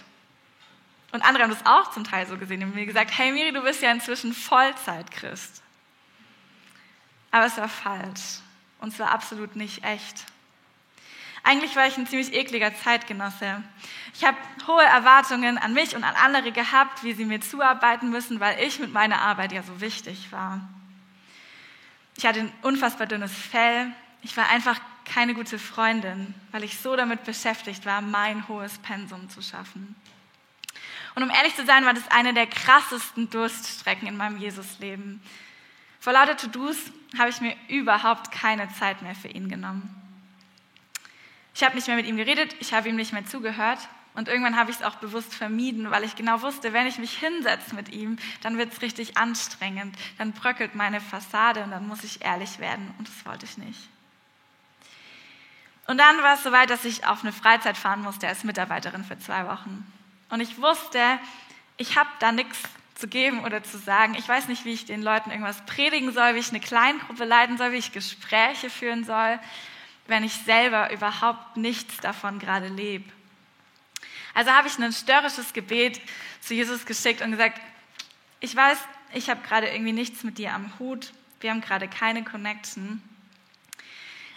Und 1.12 1.22
andere 1.24 1.44
haben 1.44 1.52
das 1.52 1.66
auch 1.66 1.92
zum 1.92 2.04
Teil 2.04 2.26
so 2.28 2.38
gesehen. 2.38 2.62
Die 2.62 2.66
haben 2.66 2.74
mir 2.74 2.86
gesagt, 2.86 3.12
hey 3.18 3.32
Miri, 3.32 3.52
du 3.52 3.62
bist 3.62 3.82
ja 3.82 3.92
inzwischen 3.92 4.34
Vollzeit-Christ. 4.34 5.62
Aber 7.32 7.46
es 7.46 7.58
war 7.58 7.70
falsch. 7.70 8.40
Und 8.80 8.94
es 8.94 9.00
war 9.00 9.12
absolut 9.12 9.56
nicht 9.56 9.84
echt. 9.84 10.26
Eigentlich 11.44 11.76
war 11.76 11.88
ich 11.88 11.98
ein 11.98 12.08
ziemlich 12.08 12.34
ekliger 12.34 12.76
Zeitgenosse. 12.76 13.64
Ich 14.14 14.24
habe 14.24 14.38
hohe 14.68 14.84
Erwartungen 14.84 15.58
an 15.58 15.74
mich 15.74 15.96
und 15.96 16.04
an 16.04 16.16
andere 16.16 16.52
gehabt, 16.52 17.04
wie 17.04 17.14
sie 17.14 17.26
mir 17.26 17.42
zuarbeiten 17.42 18.10
müssen, 18.10 18.40
weil 18.40 18.60
ich 18.60 18.80
mit 18.80 18.94
meiner 18.94 19.22
Arbeit 19.22 19.52
ja 19.52 19.64
so 19.64 19.82
wichtig 19.82 20.32
war. 20.32 20.62
Ich 22.16 22.26
hatte 22.26 22.42
ein 22.42 22.54
unfassbar 22.62 23.08
dünnes 23.08 23.34
Fell. 23.34 23.92
Ich 24.22 24.38
war 24.38 24.50
einfach 24.50 24.80
keine 25.06 25.34
gute 25.34 25.58
Freundin, 25.58 26.36
weil 26.52 26.64
ich 26.64 26.80
so 26.80 26.96
damit 26.96 27.24
beschäftigt 27.24 27.86
war, 27.86 28.02
mein 28.02 28.48
hohes 28.48 28.78
Pensum 28.78 29.30
zu 29.30 29.42
schaffen. 29.42 29.96
Und 31.16 31.24
um 31.24 31.30
ehrlich 31.30 31.56
zu 31.56 31.66
sein, 31.66 31.86
war 31.86 31.94
das 31.94 32.10
eine 32.10 32.34
der 32.34 32.48
krassesten 32.48 33.30
Durststrecken 33.30 34.08
in 34.08 34.18
meinem 34.18 34.38
Jesusleben. 34.38 35.22
Vor 36.00 36.14
lauter 36.14 36.38
To-Dos 36.38 36.78
habe 37.18 37.30
ich 37.30 37.42
mir 37.42 37.56
überhaupt 37.68 38.32
keine 38.32 38.70
Zeit 38.74 39.02
mehr 39.02 39.16
für 39.16 39.28
ihn 39.28 39.50
genommen. 39.50 39.96
Ich 41.54 41.64
habe 41.64 41.76
nicht 41.76 41.88
mehr 41.88 41.98
mit 41.98 42.08
ihm 42.08 42.18
geredet, 42.18 42.56
ich 42.60 42.74
habe 42.74 42.90
ihm 42.90 42.96
nicht 42.96 43.14
mehr 43.14 43.26
zugehört 43.26 43.80
und 44.14 44.28
irgendwann 44.28 44.58
habe 44.58 44.72
ich 44.72 44.78
es 44.78 44.84
auch 44.84 44.96
bewusst 44.96 45.34
vermieden, 45.34 45.92
weil 45.92 46.04
ich 46.04 46.16
genau 46.16 46.42
wusste, 46.42 46.74
wenn 46.74 46.88
ich 46.88 46.98
mich 46.98 47.18
hinsetze 47.18 47.76
mit 47.76 47.90
ihm, 47.90 48.18
dann 48.42 48.58
wird 48.58 48.74
es 48.74 48.82
richtig 48.82 49.18
anstrengend, 49.18 49.96
dann 50.18 50.32
bröckelt 50.32 50.76
meine 50.76 51.02
Fassade 51.02 51.64
und 51.64 51.72
dann 51.72 51.88
muss 51.88 52.04
ich 52.04 52.24
ehrlich 52.24 52.60
werden 52.60 52.94
und 52.98 53.08
das 53.08 53.26
wollte 53.26 53.46
ich 53.46 53.58
nicht. 53.58 53.90
Und 55.88 55.98
dann 55.98 56.22
war 56.22 56.36
es 56.36 56.44
soweit, 56.44 56.70
dass 56.70 56.86
ich 56.86 57.06
auf 57.06 57.22
eine 57.22 57.34
Freizeit 57.34 57.78
fahren 57.78 58.02
musste 58.02 58.28
als 58.28 58.44
Mitarbeiterin 58.44 59.04
für 59.04 59.20
zwei 59.20 59.46
Wochen. 59.48 59.86
Und 60.32 60.40
ich 60.40 60.60
wusste, 60.60 61.20
ich 61.78 61.98
habe 61.98 62.10
da 62.20 62.32
nichts 62.32 62.58
zu 62.96 63.08
geben 63.08 63.44
oder 63.44 63.64
zu 63.64 63.78
sagen. 63.78 64.16
Ich 64.16 64.28
weiß 64.28 64.48
nicht, 64.48 64.66
wie 64.66 64.74
ich 64.74 64.86
den 64.86 65.02
Leuten 65.02 65.30
irgendwas 65.30 65.66
predigen 65.66 66.14
soll, 66.14 66.36
wie 66.36 66.40
ich 66.40 66.50
eine 66.50 66.60
Kleingruppe 66.60 67.26
leiten 67.26 67.58
soll, 67.58 67.74
wie 67.74 67.78
ich 67.78 67.92
Gespräche 67.92 68.70
führen 68.70 69.04
soll, 69.04 69.40
wenn 70.08 70.24
ich 70.24 70.34
selber 70.34 70.92
überhaupt 70.92 71.58
nichts 71.58 71.98
davon 71.98 72.40
gerade 72.40 72.68
lebe. 72.68 73.12
Also 74.34 74.52
habe 74.52 74.68
ich 74.68 74.78
ein 74.78 74.94
störrisches 74.94 75.52
Gebet 75.52 76.00
zu 76.40 76.54
Jesus 76.54 76.86
geschickt 76.86 77.22
und 77.22 77.32
gesagt, 77.32 77.60
ich 78.40 78.56
weiß, 78.56 78.78
ich 79.14 79.30
habe 79.30 79.42
gerade 79.46 79.68
irgendwie 79.68 79.92
nichts 79.92 80.24
mit 80.24 80.38
dir 80.38 80.54
am 80.54 80.72
Hut, 80.80 81.12
wir 81.42 81.52
haben 81.52 81.62
gerade 81.62 81.88
keine 81.88 82.24
Connection. 82.24 83.02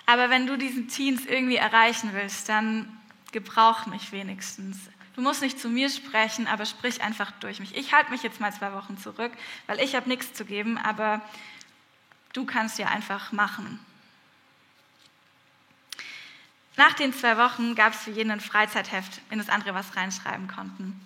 Aber 0.06 0.28
wenn 0.28 0.46
du 0.46 0.58
diesen 0.58 0.88
Teens 0.88 1.24
irgendwie 1.24 1.56
erreichen 1.56 2.10
willst, 2.12 2.48
dann 2.48 3.00
gebrauch 3.30 3.86
mich 3.86 4.10
wenigstens. 4.12 4.78
Du 5.14 5.20
musst 5.20 5.42
nicht 5.42 5.60
zu 5.60 5.68
mir 5.68 5.88
sprechen, 5.90 6.46
aber 6.46 6.66
sprich 6.66 7.02
einfach 7.02 7.30
durch 7.32 7.60
mich. 7.60 7.76
Ich 7.76 7.92
halte 7.92 8.10
mich 8.10 8.22
jetzt 8.22 8.40
mal 8.40 8.52
zwei 8.52 8.72
Wochen 8.72 8.98
zurück, 8.98 9.32
weil 9.66 9.80
ich 9.80 9.94
habe 9.94 10.08
nichts 10.08 10.32
zu 10.34 10.44
geben, 10.44 10.76
aber 10.76 11.20
du 12.32 12.44
kannst 12.44 12.78
ja 12.78 12.88
einfach 12.88 13.30
machen. 13.30 13.78
Nach 16.76 16.92
den 16.94 17.12
zwei 17.12 17.36
Wochen 17.36 17.76
gab 17.76 17.92
es 17.92 18.02
für 18.02 18.10
jeden 18.10 18.32
ein 18.32 18.40
Freizeitheft, 18.40 19.20
in 19.30 19.38
das 19.38 19.48
andere 19.48 19.74
was 19.74 19.94
reinschreiben 19.96 20.48
konnten. 20.48 21.00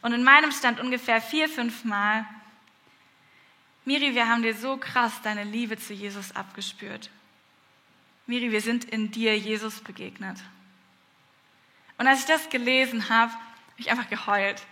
Und 0.00 0.14
in 0.14 0.24
meinem 0.24 0.50
stand 0.50 0.80
ungefähr 0.80 1.20
vier, 1.20 1.48
fünf 1.48 1.84
Mal, 1.84 2.24
Miri, 3.84 4.14
wir 4.14 4.28
haben 4.28 4.42
dir 4.42 4.54
so 4.54 4.76
krass 4.76 5.20
deine 5.22 5.44
Liebe 5.44 5.78
zu 5.78 5.92
Jesus 5.92 6.34
abgespürt. 6.36 7.10
Miri, 8.26 8.52
wir 8.52 8.60
sind 8.60 8.84
in 8.84 9.10
dir 9.10 9.36
Jesus 9.36 9.80
begegnet. 9.80 10.38
Und 11.98 12.06
als 12.06 12.20
ich 12.20 12.26
das 12.26 12.48
gelesen 12.50 13.08
habe, 13.08 13.32
habe 13.80 13.88
ich 13.88 13.90
einfach 13.90 14.10
geheult. 14.10 14.62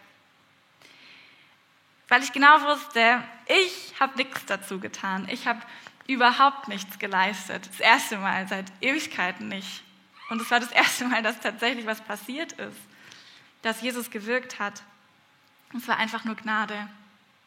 Weil 2.09 2.23
ich 2.23 2.33
genau 2.33 2.61
wusste, 2.62 3.23
ich 3.47 3.95
habe 4.00 4.17
nichts 4.17 4.45
dazu 4.47 4.81
getan. 4.81 5.27
Ich 5.31 5.47
habe 5.47 5.61
überhaupt 6.07 6.69
nichts 6.69 6.99
geleistet. 6.99 7.69
Das 7.69 7.81
erste 7.81 8.19
Mal 8.19 8.49
seit 8.49 8.67
Ewigkeiten 8.81 9.49
nicht. 9.49 9.83
Und 10.31 10.43
es 10.43 10.50
war 10.50 10.61
das 10.61 10.73
erste 10.73 11.07
Mal, 11.07 11.23
dass 11.23 11.41
tatsächlich 11.41 11.87
was 11.87 12.00
passiert 12.00 12.53
ist, 12.53 12.79
dass 13.62 13.81
Jesus 13.81 14.11
gewirkt 14.11 14.59
hat. 14.59 14.83
Und 15.73 15.83
es 15.83 15.88
war 15.88 15.99
einfach 15.99 16.25
nur 16.25 16.37
Gnade. 16.37 16.88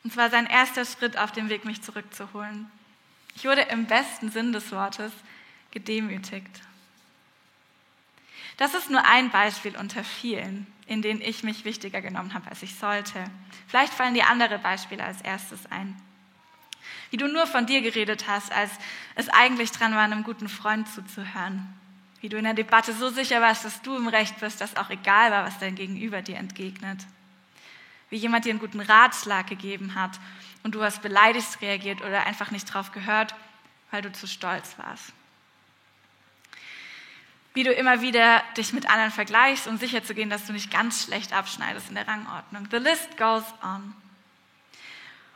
Und 0.04 0.12
es 0.12 0.18
war 0.18 0.30
sein 0.30 0.48
erster 0.48 0.86
Schritt 0.86 1.18
auf 1.18 1.32
dem 1.32 1.50
Weg, 1.50 1.66
mich 1.66 1.82
zurückzuholen. 1.82 2.72
Ich 3.36 3.46
wurde 3.46 3.62
im 3.62 3.86
besten 3.86 4.32
Sinn 4.32 4.52
des 4.52 4.72
Wortes 4.72 5.12
gedemütigt. 5.70 6.62
Das 8.58 8.74
ist 8.74 8.90
nur 8.90 9.06
ein 9.06 9.30
Beispiel 9.32 9.76
unter 9.78 10.04
vielen, 10.04 10.68
in 10.86 11.02
denen 11.02 11.22
ich 11.22 11.44
mich 11.44 11.66
wichtiger 11.66 12.02
genommen 12.02 12.34
habe, 12.34 12.50
als 12.50 12.64
ich 12.64 12.76
sollte. 12.76 13.24
Vielleicht 13.68 13.94
fallen 13.94 14.14
dir 14.14 14.28
andere 14.28 14.60
Beispiele 14.60 15.04
als 15.04 15.22
erstes 15.22 15.66
ein. 15.72 15.96
Wie 17.10 17.18
du 17.18 17.28
nur 17.28 17.48
von 17.48 17.66
dir 17.66 17.82
geredet 17.82 18.28
hast, 18.28 18.52
als 18.52 18.72
es 19.16 19.30
eigentlich 19.30 19.72
dran 19.72 19.94
war, 19.94 20.04
einem 20.04 20.24
guten 20.24 20.50
Freund 20.50 20.88
zuzuhören 20.88 21.82
wie 22.22 22.30
du 22.30 22.38
in 22.38 22.44
der 22.44 22.54
Debatte 22.54 22.94
so 22.94 23.10
sicher 23.10 23.42
warst, 23.42 23.66
dass 23.66 23.82
du 23.82 23.96
im 23.98 24.08
Recht 24.08 24.40
bist, 24.40 24.62
dass 24.62 24.78
auch 24.78 24.92
egal 24.92 25.32
war, 25.32 25.44
was 25.44 25.58
dein 25.58 25.76
Gegenüber 25.76 26.22
dir 26.22 26.38
entgegnet. 26.38 27.00
Wie 28.10 28.18
jemand 28.18 28.46
dir 28.46 28.52
einen 28.52 28.60
guten 28.60 28.80
Ratschlag 28.80 29.48
gegeben 29.48 29.96
hat 29.96 30.20
und 30.64 30.76
du 30.76 30.84
hast 30.84 31.02
beleidigt 31.02 31.62
reagiert 31.62 32.02
oder 32.02 32.28
einfach 32.28 32.52
nicht 32.52 32.72
drauf 32.72 32.92
gehört, 32.92 33.34
weil 33.90 34.04
du 34.04 34.12
zu 34.12 34.28
stolz 34.28 34.78
warst. 34.78 35.14
Wie 37.54 37.64
du 37.64 37.72
immer 37.72 38.02
wieder 38.02 38.42
dich 38.56 38.72
mit 38.72 38.90
anderen 38.90 39.12
vergleichst, 39.12 39.68
um 39.68 39.78
sicher 39.78 40.04
zu 40.04 40.14
gehen, 40.14 40.30
dass 40.30 40.46
du 40.46 40.54
nicht 40.54 40.72
ganz 40.72 41.04
schlecht 41.04 41.34
abschneidest 41.34 41.90
in 41.90 41.96
der 41.96 42.08
Rangordnung. 42.08 42.68
The 42.72 42.78
list 42.78 43.18
goes 43.18 43.44
on. 43.62 43.94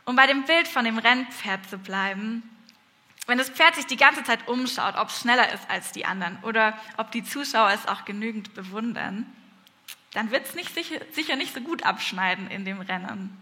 Um 0.04 0.16
bei 0.16 0.26
dem 0.26 0.44
Bild 0.44 0.68
von 0.68 0.84
dem 0.84 0.98
Rennpferd 0.98 1.68
zu 1.68 1.78
bleiben, 1.78 2.42
wenn 3.26 3.38
das 3.38 3.50
Pferd 3.50 3.74
sich 3.74 3.86
die 3.86 3.96
ganze 3.96 4.22
Zeit 4.22 4.46
umschaut, 4.46 4.96
ob 4.96 5.08
es 5.08 5.20
schneller 5.20 5.52
ist 5.52 5.68
als 5.68 5.92
die 5.92 6.06
anderen 6.06 6.38
oder 6.42 6.78
ob 6.96 7.10
die 7.10 7.24
Zuschauer 7.24 7.70
es 7.70 7.86
auch 7.86 8.04
genügend 8.04 8.54
bewundern, 8.54 9.26
dann 10.12 10.30
wird 10.30 10.46
es 10.46 10.52
sicher, 10.72 11.00
sicher 11.12 11.36
nicht 11.36 11.52
so 11.52 11.60
gut 11.60 11.82
abschneiden 11.82 12.48
in 12.48 12.64
dem 12.64 12.80
Rennen. 12.80 13.36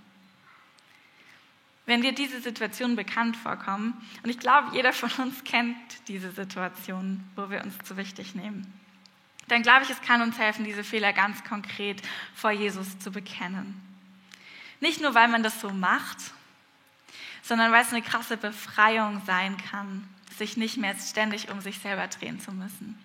Wenn 1.87 2.01
dir 2.01 2.13
diese 2.13 2.41
Situationen 2.41 2.97
bekannt 2.97 3.37
vorkommen, 3.37 3.95
und 4.23 4.31
ich 4.31 4.39
glaube, 4.39 4.75
jeder 4.75 4.93
von 4.93 5.11
uns 5.27 5.45
kennt 5.45 5.77
diese 6.09 6.31
Situationen, 6.31 7.29
wo 7.37 7.51
wir 7.51 7.63
uns 7.63 7.77
zu 7.85 7.97
wichtig 7.97 8.35
nehmen, 8.35 8.73
dann 9.49 9.63
glaube 9.63 9.83
ich, 9.85 9.91
es 9.91 10.01
kann 10.01 10.23
uns 10.23 10.39
helfen, 10.39 10.65
diese 10.65 10.85
Fehler 10.85 11.13
ganz 11.13 11.45
konkret 11.45 12.01
vor 12.35 12.51
Jesus 12.51 12.99
zu 12.99 13.13
bekennen. 13.13 13.81
Nicht 14.81 15.03
nur, 15.03 15.15
weil 15.15 15.29
man 15.29 15.43
das 15.43 15.61
so 15.61 15.71
macht, 15.71 16.19
sondern 17.43 17.71
weil 17.73 17.83
es 17.83 17.93
eine 17.93 18.03
krasse 18.03 18.39
Befreiung 18.39 19.21
sein 19.27 19.57
kann, 19.71 20.09
sich 20.39 20.57
nicht 20.57 20.79
mehr 20.79 20.97
ständig 20.97 21.51
um 21.51 21.61
sich 21.61 21.79
selber 21.79 22.07
drehen 22.09 22.41
zu 22.41 22.53
müssen. 22.53 22.99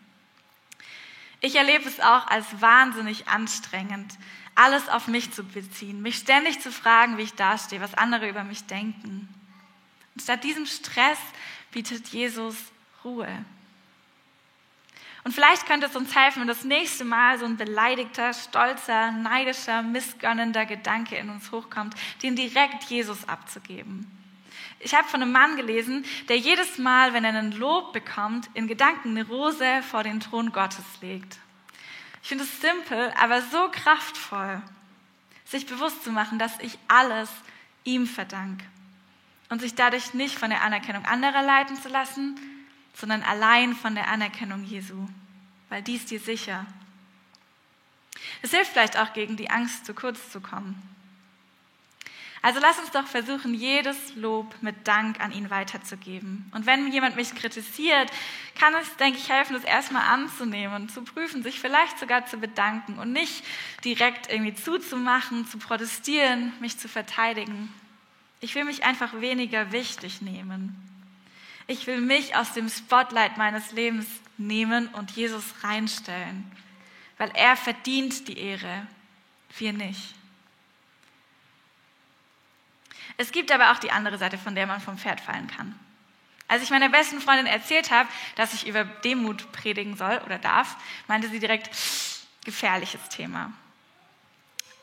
Ich 1.42 1.56
erlebe 1.56 1.88
es 1.88 2.00
auch 2.00 2.28
als 2.28 2.62
wahnsinnig 2.62 3.28
anstrengend, 3.28 4.18
alles 4.60 4.90
auf 4.90 5.08
mich 5.08 5.32
zu 5.32 5.46
beziehen, 5.46 6.02
mich 6.02 6.18
ständig 6.18 6.60
zu 6.60 6.70
fragen, 6.70 7.18
wie 7.18 7.22
ich 7.22 7.34
dastehe, 7.34 7.80
was 7.80 7.94
andere 7.94 8.28
über 8.28 8.44
mich 8.44 8.66
denken. 8.66 9.30
Und 10.14 10.22
statt 10.22 10.44
diesem 10.44 10.66
Stress 10.66 11.18
bietet 11.72 12.10
Jesus 12.10 12.58
Ruhe. 13.06 13.46
Und 15.24 15.32
vielleicht 15.32 15.66
könnte 15.66 15.86
es 15.86 15.96
uns 15.96 16.14
helfen, 16.14 16.42
wenn 16.42 16.48
das 16.48 16.66
nächste 16.66 17.06
Mal 17.06 17.40
so 17.40 17.46
ein 17.46 17.56
beleidigter, 17.56 18.34
stolzer, 18.34 19.12
neidischer, 19.12 19.82
missgönnender 19.82 20.66
Gedanke 20.66 21.16
in 21.16 21.30
uns 21.30 21.54
hochkommt, 21.54 21.96
den 22.22 22.36
direkt 22.36 22.84
Jesus 22.90 23.30
abzugeben. 23.30 24.12
Ich 24.82 24.94
habe 24.94 25.08
von 25.08 25.22
einem 25.22 25.32
Mann 25.32 25.56
gelesen, 25.56 26.04
der 26.28 26.38
jedes 26.38 26.78
Mal, 26.78 27.14
wenn 27.14 27.24
er 27.24 27.30
einen 27.30 27.54
Lob 27.54 27.94
bekommt, 27.94 28.50
in 28.56 28.68
Gedanken 28.68 29.12
eine 29.12 29.26
Rose 29.26 29.84
vor 29.90 30.04
den 30.04 30.20
Thron 30.20 30.52
Gottes 30.52 30.86
legt. 31.00 31.38
Ich 32.22 32.30
finde 32.30 32.44
es 32.44 32.62
simpel, 32.62 33.14
aber 33.20 33.42
so 33.42 33.70
kraftvoll, 33.72 34.62
sich 35.46 35.66
bewusst 35.66 36.04
zu 36.04 36.12
machen, 36.12 36.40
dass 36.40 36.60
ich 36.60 36.78
alles 36.88 37.30
ihm 37.84 38.06
verdanke 38.06 38.66
und 39.50 39.62
sich 39.62 39.76
dadurch 39.76 40.14
nicht 40.14 40.38
von 40.38 40.50
der 40.50 40.62
Anerkennung 40.62 41.06
anderer 41.06 41.42
leiten 41.42 41.76
zu 41.82 41.90
lassen, 41.90 42.40
sondern 42.94 43.24
allein 43.24 43.76
von 43.76 43.96
der 43.96 44.10
Anerkennung 44.10 44.64
Jesu, 44.64 45.08
weil 45.70 45.82
dies 45.82 46.06
dir 46.06 46.20
sicher. 46.20 46.66
Es 48.42 48.52
hilft 48.52 48.74
vielleicht 48.74 48.98
auch 48.98 49.14
gegen 49.14 49.38
die 49.38 49.50
Angst, 49.50 49.86
zu 49.86 49.94
kurz 49.94 50.32
zu 50.32 50.42
kommen. 50.42 50.82
Also 52.42 52.60
lass 52.62 52.80
uns 52.80 52.92
doch 52.92 53.06
versuchen, 53.06 53.54
jedes 53.54 54.16
Lob 54.16 54.56
mit 54.62 54.88
Dank 54.88 55.20
an 55.20 55.32
ihn 55.32 55.50
weiterzugeben. 55.50 56.50
Und 56.54 56.66
wenn 56.66 56.92
jemand 56.92 57.18
mich 57.18 57.36
kritisiert, 57.36 58.10
kann 58.58 58.74
es, 58.76 58.96
denke 58.96 59.18
ich, 59.18 59.30
helfen, 59.30 59.54
das 59.54 59.66
erstmal 59.66 60.08
anzunehmen 60.08 60.88
zu 60.88 61.02
prüfen, 61.02 61.44
sich 61.44 61.60
vielleicht 61.60 62.00
sogar 62.00 62.26
zu 62.26 62.38
bedanken 62.38 62.98
und 62.98 63.12
nicht 63.12 63.44
direkt 63.84 64.32
irgendwie 64.32 64.54
zuzumachen, 64.54 65.48
zu 65.48 65.58
protestieren, 65.58 66.54
mich 66.62 66.78
zu 66.78 66.88
verteidigen. 66.88 67.74
Ich 68.40 68.56
will 68.56 68.64
mich 68.64 68.86
einfach 68.86 69.20
weniger 69.20 69.74
wichtig 69.74 70.22
nehmen. 70.22 70.78
Ich 71.68 71.88
will 71.88 72.00
mich 72.00 72.38
aus 72.38 72.54
dem 72.54 72.70
Spotlight 72.70 73.38
meines 73.38 73.74
Lebens 73.74 74.08
nehmen 74.38 74.88
und 74.88 75.12
Jesus 75.12 75.44
reinstellen, 75.62 76.50
weil 77.18 77.32
er 77.36 77.58
verdient 77.58 78.30
die 78.30 78.38
Ehre, 78.38 78.88
wir 79.58 79.74
nicht. 79.74 80.16
Es 83.20 83.34
gibt 83.34 83.52
aber 83.52 83.72
auch 83.72 83.80
die 83.80 83.92
andere 83.92 84.18
Seite, 84.18 84.38
von 84.38 84.56
der 84.56 84.66
man 84.66 84.80
vom 84.80 84.98
Pferd 84.98 85.20
fallen 85.20 85.48
kann. 85.48 85.78
Als 86.48 86.64
ich 86.64 86.70
meiner 86.70 86.88
besten 86.88 87.20
Freundin 87.20 87.48
erzählt 87.48 87.92
habe, 87.92 88.08
dass 88.38 88.54
ich 88.54 88.66
über 88.66 88.86
Demut 88.86 89.52
predigen 89.52 89.98
soll 89.98 90.22
oder 90.26 90.38
darf, 90.38 90.78
meinte 91.10 91.28
sie 91.28 91.40
direkt, 91.40 91.70
gefährliches 92.46 93.10
Thema. 93.10 93.52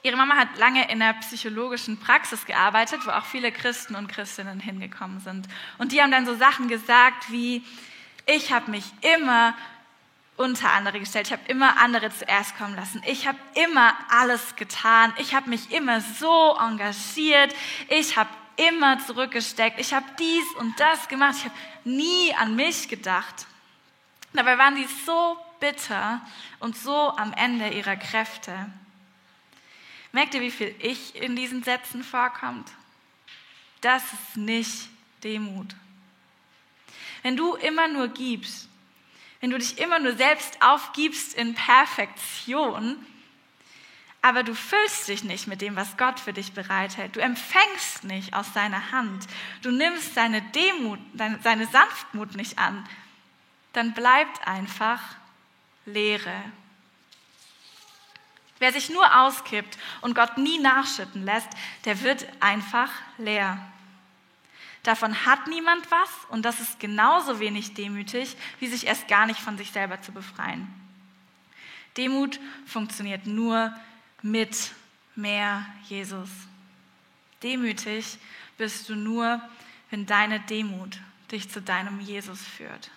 Ihre 0.03 0.19
Mama 0.19 0.37
hat 0.37 0.59
lange 0.59 0.87
in 0.91 0.99
der 0.99 1.15
psychologischen 1.15 1.99
Praxis 1.99 2.45
gearbeitet, 2.45 3.07
wo 3.07 3.11
auch 3.11 3.25
viele 3.25 3.51
Christen 3.51 3.95
und 3.95 4.09
Christinnen 4.09 4.61
hingekommen 4.61 5.21
sind. 5.21 5.49
Und 5.79 5.93
die 5.93 6.03
haben 6.03 6.11
dann 6.11 6.27
so 6.27 6.37
Sachen 6.37 6.69
gesagt 6.69 7.33
wie, 7.33 7.65
ich 8.27 8.53
habe 8.53 8.71
mich 8.71 8.85
immer 9.17 9.55
unter 10.37 10.73
andere 10.73 11.01
gestellt. 11.01 11.27
Ich 11.29 11.33
habe 11.33 11.49
immer 11.49 11.79
andere 11.79 12.11
zuerst 12.11 12.57
kommen 12.57 12.77
lassen. 12.77 13.03
Ich 13.07 13.27
habe 13.27 13.39
immer 13.55 13.95
alles 14.11 14.57
getan. 14.57 15.13
Ich 15.19 15.35
habe 15.35 15.49
mich 15.49 15.71
immer 15.73 16.01
so 16.01 16.57
engagiert. 16.59 17.55
Ich 17.89 18.17
habe 18.17 18.31
immer 18.57 18.99
zurückgesteckt. 19.05 19.81
Ich 19.81 19.95
habe 19.95 20.07
dies 20.19 20.45
und 20.59 20.79
das 20.79 21.09
gemacht. 21.09 21.37
Ich 21.39 21.45
habe 21.45 21.55
nie 21.85 22.35
an 22.35 22.55
mich 22.57 22.89
gedacht. 22.89 23.47
Dabei 24.33 24.59
waren 24.59 24.77
sie 24.77 24.87
so 25.07 25.39
bitter 25.61 26.21
und 26.61 26.77
so 26.77 27.17
am 27.17 27.33
Ende 27.33 27.71
ihrer 27.71 27.97
Kräfte. 27.97 28.55
Merkt 30.13 30.35
ihr, 30.35 30.41
wie 30.41 30.51
viel 30.51 30.75
Ich 30.79 31.15
in 31.15 31.37
diesen 31.37 31.63
Sätzen 31.63 32.05
vorkommt? 32.05 32.71
Das 33.81 34.03
ist 34.13 34.37
nicht 34.37 34.89
Demut. 35.25 35.75
Wenn 37.23 37.37
du 37.37 37.55
immer 37.55 37.89
nur 37.89 38.09
gibst, 38.09 38.69
wenn 39.41 39.51
du 39.51 39.59
dich 39.59 39.79
immer 39.79 39.99
nur 39.99 40.17
selbst 40.17 40.61
aufgibst 40.63 41.35
in 41.35 41.55
Perfektion, 41.55 42.97
aber 44.23 44.43
du 44.43 44.55
füllst 44.55 45.07
dich 45.07 45.23
nicht 45.23 45.47
mit 45.47 45.61
dem, 45.61 45.77
was 45.77 45.97
Gott 45.97 46.19
für 46.19 46.33
dich 46.33 46.53
bereithält. 46.53 47.15
Du 47.15 47.21
empfängst 47.21 48.03
nicht 48.03 48.35
aus 48.35 48.53
seiner 48.55 48.91
Hand. 48.91 49.25
Du 49.63 49.71
nimmst 49.71 50.15
seine 50.15 50.43
Demut, 50.43 50.99
seine 51.45 51.67
Sanftmut 51.67 52.35
nicht 52.35 52.59
an. 52.59 52.85
Dann 53.73 53.93
bleibt 53.93 54.49
einfach 54.49 55.01
Leere. 55.85 56.43
Wer 58.59 58.73
sich 58.73 58.91
nur 58.91 59.21
auskippt 59.21 59.79
und 60.01 60.15
Gott 60.15 60.39
nie 60.39 60.59
nachschütten 60.59 61.25
lässt, 61.25 61.51
der 61.85 62.01
wird 62.03 62.27
einfach 62.41 62.91
leer. 63.19 63.59
Davon 64.87 65.27
hat 65.27 65.49
niemand 65.49 65.91
was 65.91 66.09
und 66.29 66.45
das 66.45 66.61
ist 66.61 66.79
genauso 66.79 67.41
wenig 67.41 67.75
demütig, 67.75 68.37
wie 68.61 68.69
sich 68.69 68.87
erst 68.87 69.09
gar 69.09 69.27
nicht 69.27 69.41
von 69.41 69.59
sich 69.59 69.73
selber 69.73 70.01
zu 70.01 70.13
befreien. 70.13 70.73
Demut 71.97 72.39
funktioniert 72.67 73.27
nur 73.27 73.75
mit 74.23 74.71
mehr 75.17 75.67
Jesus. 75.89 76.29
Demütig 77.43 78.19
bist 78.59 78.89
du 78.89 78.95
nur, 78.95 79.41
wenn 79.91 80.07
deine 80.07 80.39
Demut 80.39 81.01
dich 81.33 81.51
zu 81.51 81.61
deinem 81.61 81.99
Jesus 81.99 82.41
führt. 82.41 82.93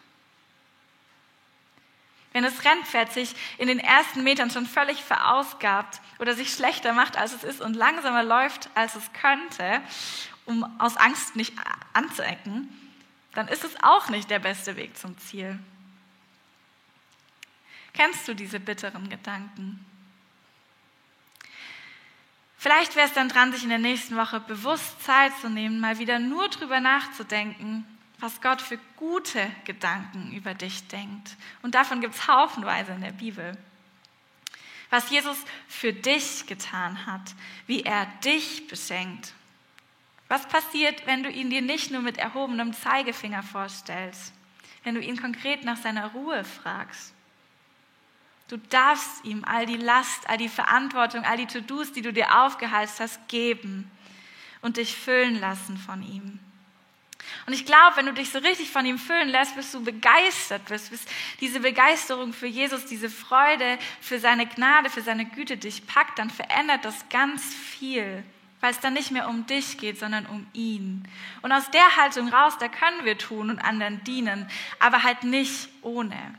Wenn 2.34 2.43
das 2.43 2.63
Rennpferd 2.63 3.12
sich 3.12 3.34
in 3.58 3.67
den 3.67 3.80
ersten 3.80 4.21
Metern 4.21 4.52
schon 4.52 4.67
völlig 4.67 5.04
verausgabt 5.04 6.02
oder 6.19 6.36
sich 6.36 6.54
schlechter 6.54 6.93
macht, 6.93 7.17
als 7.17 7.34
es 7.34 7.43
ist 7.43 7.62
und 7.62 7.75
langsamer 7.75 8.21
läuft, 8.21 8.69
als 8.75 8.95
es 8.95 9.12
könnte, 9.13 9.82
um 10.49 10.79
aus 10.79 10.97
Angst 10.97 11.35
nicht 11.35 11.53
anzuecken, 11.93 12.67
dann 13.33 13.47
ist 13.47 13.63
es 13.63 13.75
auch 13.83 14.09
nicht 14.09 14.29
der 14.29 14.39
beste 14.39 14.75
Weg 14.75 14.97
zum 14.97 15.17
Ziel. 15.19 15.59
Kennst 17.93 18.27
du 18.27 18.33
diese 18.33 18.59
bitteren 18.59 19.09
Gedanken? 19.09 19.85
Vielleicht 22.57 22.95
wäre 22.95 23.07
es 23.07 23.13
dann 23.13 23.29
dran, 23.29 23.53
sich 23.53 23.63
in 23.63 23.69
der 23.69 23.77
nächsten 23.77 24.17
Woche 24.17 24.39
bewusst 24.41 25.01
Zeit 25.03 25.31
zu 25.39 25.49
nehmen, 25.49 25.79
mal 25.79 25.99
wieder 25.99 26.19
nur 26.19 26.49
drüber 26.49 26.81
nachzudenken, 26.81 27.85
was 28.19 28.41
Gott 28.41 28.62
für 28.62 28.77
gute 28.97 29.49
Gedanken 29.63 30.33
über 30.33 30.53
dich 30.53 30.88
denkt. 30.88 31.38
Und 31.62 31.75
davon 31.75 32.01
gibt 32.01 32.15
es 32.15 32.27
haufenweise 32.27 32.91
in 32.91 33.01
der 33.01 33.13
Bibel. 33.13 33.57
Was 34.89 35.09
Jesus 35.09 35.38
für 35.67 35.93
dich 35.93 36.47
getan 36.47 37.05
hat, 37.05 37.33
wie 37.67 37.83
er 37.83 38.07
dich 38.23 38.67
beschenkt. 38.67 39.33
Was 40.29 40.47
passiert, 40.47 41.05
wenn 41.07 41.23
du 41.23 41.29
ihn 41.29 41.49
dir 41.49 41.61
nicht 41.61 41.91
nur 41.91 42.01
mit 42.01 42.17
erhobenem 42.17 42.71
Zeigefinger 42.71 43.43
vorstellst, 43.43 44.31
wenn 44.83 44.95
du 44.95 45.01
ihn 45.01 45.19
konkret 45.19 45.65
nach 45.65 45.77
seiner 45.77 46.11
Ruhe 46.11 46.45
fragst? 46.45 47.13
Du 48.47 48.57
darfst 48.57 49.25
ihm 49.25 49.43
all 49.43 49.65
die 49.65 49.77
Last, 49.77 50.29
all 50.29 50.37
die 50.37 50.49
Verantwortung, 50.49 51.23
all 51.23 51.37
die 51.37 51.47
To-Dos, 51.47 51.91
die 51.91 52.01
du 52.01 52.13
dir 52.13 52.43
aufgehalst 52.43 52.99
hast, 52.99 53.27
geben 53.27 53.89
und 54.61 54.77
dich 54.77 54.95
füllen 54.95 55.39
lassen 55.39 55.77
von 55.77 56.01
ihm. 56.03 56.39
Und 57.45 57.53
ich 57.53 57.65
glaube, 57.65 57.97
wenn 57.97 58.05
du 58.05 58.13
dich 58.13 58.31
so 58.31 58.39
richtig 58.39 58.69
von 58.69 58.85
ihm 58.85 58.97
füllen 58.97 59.29
lässt, 59.29 59.55
bis 59.55 59.71
du 59.71 59.83
begeistert 59.83 60.65
bist, 60.65 60.89
bis 60.91 61.05
diese 61.39 61.59
Begeisterung 61.59 62.33
für 62.33 62.47
Jesus, 62.47 62.85
diese 62.85 63.09
Freude 63.09 63.77
für 64.01 64.19
seine 64.19 64.47
Gnade, 64.47 64.89
für 64.89 65.01
seine 65.01 65.25
Güte 65.25 65.57
dich 65.57 65.85
packt, 65.85 66.19
dann 66.19 66.29
verändert 66.29 66.85
das 66.85 67.09
ganz 67.09 67.53
viel, 67.53 68.23
weil 68.61 68.71
es 68.71 68.79
dann 68.79 68.93
nicht 68.93 69.11
mehr 69.11 69.27
um 69.29 69.45
dich 69.45 69.77
geht, 69.77 69.99
sondern 69.99 70.25
um 70.25 70.45
ihn. 70.53 71.07
Und 71.41 71.51
aus 71.51 71.69
der 71.71 71.95
Haltung 71.95 72.29
raus, 72.29 72.57
da 72.59 72.67
können 72.67 73.05
wir 73.05 73.17
tun 73.17 73.49
und 73.49 73.59
anderen 73.59 74.03
dienen, 74.03 74.49
aber 74.79 75.03
halt 75.03 75.23
nicht 75.23 75.69
ohne. 75.81 76.35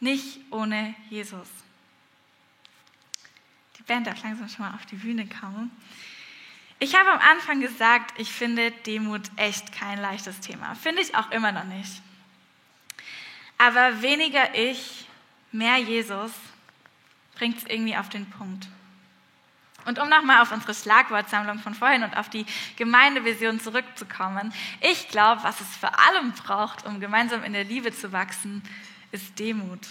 Nicht 0.00 0.40
ohne 0.50 0.94
Jesus. 1.10 1.48
Die 3.78 3.82
Band 3.82 4.06
darf 4.06 4.22
langsam 4.22 4.48
schon 4.48 4.64
mal 4.64 4.74
auf 4.74 4.86
die 4.86 4.96
Bühne 4.96 5.26
kommen. 5.26 5.70
Ich 6.78 6.94
habe 6.98 7.10
am 7.12 7.20
Anfang 7.20 7.60
gesagt, 7.60 8.18
ich 8.18 8.30
finde 8.30 8.70
Demut 8.70 9.22
echt 9.36 9.72
kein 9.72 10.00
leichtes 10.00 10.40
Thema. 10.40 10.74
Finde 10.74 11.02
ich 11.02 11.14
auch 11.14 11.30
immer 11.30 11.52
noch 11.52 11.64
nicht. 11.64 12.02
Aber 13.58 14.02
weniger 14.02 14.54
ich, 14.54 15.06
mehr 15.52 15.78
Jesus 15.78 16.32
bringt 17.36 17.58
es 17.58 17.64
irgendwie 17.64 17.96
auf 17.96 18.08
den 18.08 18.28
Punkt. 18.28 18.68
Und 19.84 19.98
um 19.98 20.08
nochmal 20.08 20.42
auf 20.42 20.52
unsere 20.52 20.74
Schlagwortsammlung 20.74 21.58
von 21.58 21.74
vorhin 21.74 22.02
und 22.02 22.16
auf 22.16 22.30
die 22.30 22.46
Gemeindevision 22.76 23.60
zurückzukommen, 23.60 24.52
ich 24.80 25.08
glaube, 25.08 25.42
was 25.44 25.60
es 25.60 25.76
vor 25.76 25.92
allem 25.98 26.32
braucht, 26.32 26.86
um 26.86 27.00
gemeinsam 27.00 27.44
in 27.44 27.52
der 27.52 27.64
Liebe 27.64 27.92
zu 27.92 28.12
wachsen, 28.12 28.62
ist 29.12 29.38
Demut. 29.38 29.86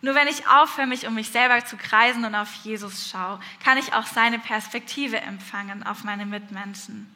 Nur 0.00 0.14
wenn 0.14 0.28
ich 0.28 0.46
aufhöre, 0.46 0.86
mich 0.86 1.06
um 1.06 1.14
mich 1.14 1.30
selber 1.30 1.64
zu 1.64 1.76
kreisen 1.76 2.24
und 2.24 2.34
auf 2.34 2.52
Jesus 2.64 3.10
schaue, 3.10 3.40
kann 3.64 3.78
ich 3.78 3.94
auch 3.94 4.06
seine 4.06 4.38
Perspektive 4.38 5.20
empfangen 5.20 5.84
auf 5.84 6.04
meine 6.04 6.24
Mitmenschen. 6.24 7.12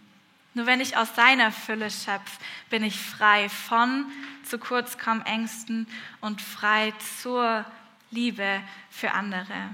Nur 0.55 0.67
wenn 0.67 0.81
ich 0.81 0.97
aus 0.97 1.15
seiner 1.15 1.51
Fülle 1.53 1.91
schöpfe, 1.91 2.39
bin 2.71 2.83
ich 2.83 2.99
frei 2.99 3.49
von 3.49 4.07
zu 4.45 4.59
kurz 4.59 4.99
kommen 4.99 5.25
Ängsten 5.25 5.87
und 6.21 6.43
frei 6.43 6.93
zur 7.23 7.65
Liebe 8.11 8.61
für 8.91 9.13
andere. 9.13 9.71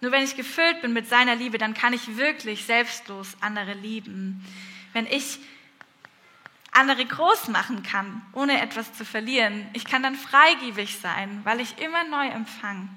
Nur 0.00 0.12
wenn 0.12 0.24
ich 0.24 0.36
gefüllt 0.36 0.80
bin 0.80 0.92
mit 0.92 1.08
seiner 1.08 1.34
Liebe, 1.34 1.58
dann 1.58 1.74
kann 1.74 1.92
ich 1.92 2.16
wirklich 2.16 2.64
selbstlos 2.64 3.36
andere 3.40 3.74
lieben. 3.74 4.44
Wenn 4.92 5.06
ich 5.06 5.40
andere 6.78 7.04
groß 7.04 7.48
machen 7.48 7.82
kann, 7.82 8.22
ohne 8.32 8.60
etwas 8.60 8.92
zu 8.92 9.04
verlieren. 9.04 9.66
Ich 9.72 9.84
kann 9.84 10.02
dann 10.02 10.14
freigebig 10.14 10.98
sein, 10.98 11.40
weil 11.44 11.60
ich 11.60 11.78
immer 11.78 12.04
neu 12.04 12.28
empfange. 12.28 12.88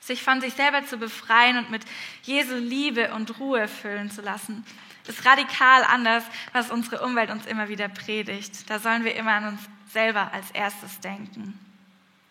Sich 0.00 0.22
von 0.22 0.40
sich 0.40 0.54
selber 0.54 0.84
zu 0.84 0.98
befreien 0.98 1.58
und 1.58 1.70
mit 1.70 1.84
Jesu 2.22 2.54
Liebe 2.56 3.12
und 3.14 3.38
Ruhe 3.38 3.68
füllen 3.68 4.10
zu 4.10 4.20
lassen, 4.20 4.64
ist 5.06 5.24
radikal 5.24 5.84
anders, 5.84 6.24
was 6.52 6.70
unsere 6.70 7.04
Umwelt 7.04 7.30
uns 7.30 7.46
immer 7.46 7.68
wieder 7.68 7.88
predigt. 7.88 8.68
Da 8.68 8.80
sollen 8.80 9.04
wir 9.04 9.14
immer 9.14 9.32
an 9.32 9.48
uns 9.48 9.60
selber 9.92 10.32
als 10.32 10.50
erstes 10.50 10.98
denken. 11.00 11.58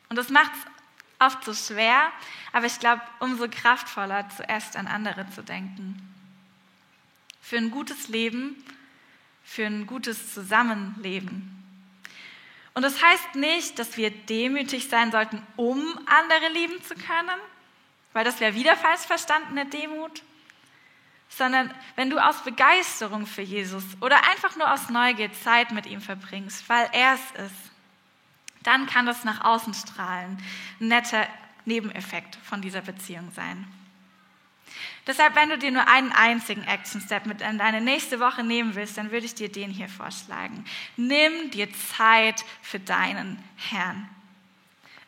Und 0.09 0.17
das 0.17 0.29
macht 0.29 0.51
es 0.53 0.74
oft 1.19 1.43
so 1.43 1.53
schwer, 1.53 2.11
aber 2.51 2.65
ich 2.65 2.79
glaube, 2.79 3.01
umso 3.19 3.47
kraftvoller, 3.49 4.27
zuerst 4.29 4.75
an 4.75 4.87
andere 4.87 5.29
zu 5.29 5.43
denken. 5.43 6.13
Für 7.41 7.57
ein 7.57 7.71
gutes 7.71 8.07
Leben 8.07 8.55
für 9.45 9.65
ein 9.65 9.85
gutes 9.85 10.33
Zusammenleben. 10.33 11.51
Und 12.73 12.81
das 12.81 13.01
heißt 13.01 13.35
nicht, 13.35 13.79
dass 13.79 13.95
wir 13.95 14.09
demütig 14.09 14.89
sein 14.89 15.11
sollten, 15.11 15.41
um 15.55 15.81
andere 16.07 16.51
lieben 16.51 16.83
zu 16.83 16.95
können, 16.95 17.39
weil 18.11 18.25
das 18.25 18.41
wäre 18.41 18.55
wieder 18.55 18.75
falsch 18.75 19.01
verstandene 19.01 19.65
Demut, 19.67 20.23
sondern 21.29 21.73
wenn 21.95 22.09
du 22.09 22.17
aus 22.17 22.43
Begeisterung 22.43 23.27
für 23.27 23.43
Jesus 23.43 23.83
oder 24.01 24.17
einfach 24.29 24.57
nur 24.57 24.71
aus 24.73 24.89
Neugier 24.89 25.31
Zeit 25.31 25.71
mit 25.71 25.85
ihm 25.85 26.01
verbringst, 26.01 26.67
weil 26.67 26.89
er 26.91 27.13
es 27.13 27.45
ist, 27.45 27.71
dann 28.65 28.87
kann 28.87 29.05
das 29.05 29.23
nach 29.23 29.43
außen 29.43 29.73
strahlen. 29.73 30.37
Ein 30.79 30.87
netter 30.87 31.27
Nebeneffekt 31.65 32.35
von 32.43 32.61
dieser 32.61 32.81
Beziehung 32.81 33.31
sein. 33.31 33.65
Deshalb, 35.07 35.35
wenn 35.35 35.49
du 35.49 35.57
dir 35.57 35.71
nur 35.71 35.87
einen 35.87 36.11
einzigen 36.11 36.63
Action 36.63 36.99
Step 36.99 37.27
mit 37.27 37.41
in 37.41 37.59
deine 37.59 37.79
nächste 37.79 38.19
Woche 38.19 38.43
nehmen 38.43 38.73
willst, 38.73 38.97
dann 38.97 39.11
würde 39.11 39.25
ich 39.25 39.35
dir 39.35 39.51
den 39.51 39.69
hier 39.69 39.87
vorschlagen. 39.87 40.65
Nimm 40.97 41.51
dir 41.51 41.67
Zeit 41.95 42.43
für 42.61 42.79
deinen 42.79 43.41
Herrn. 43.55 44.09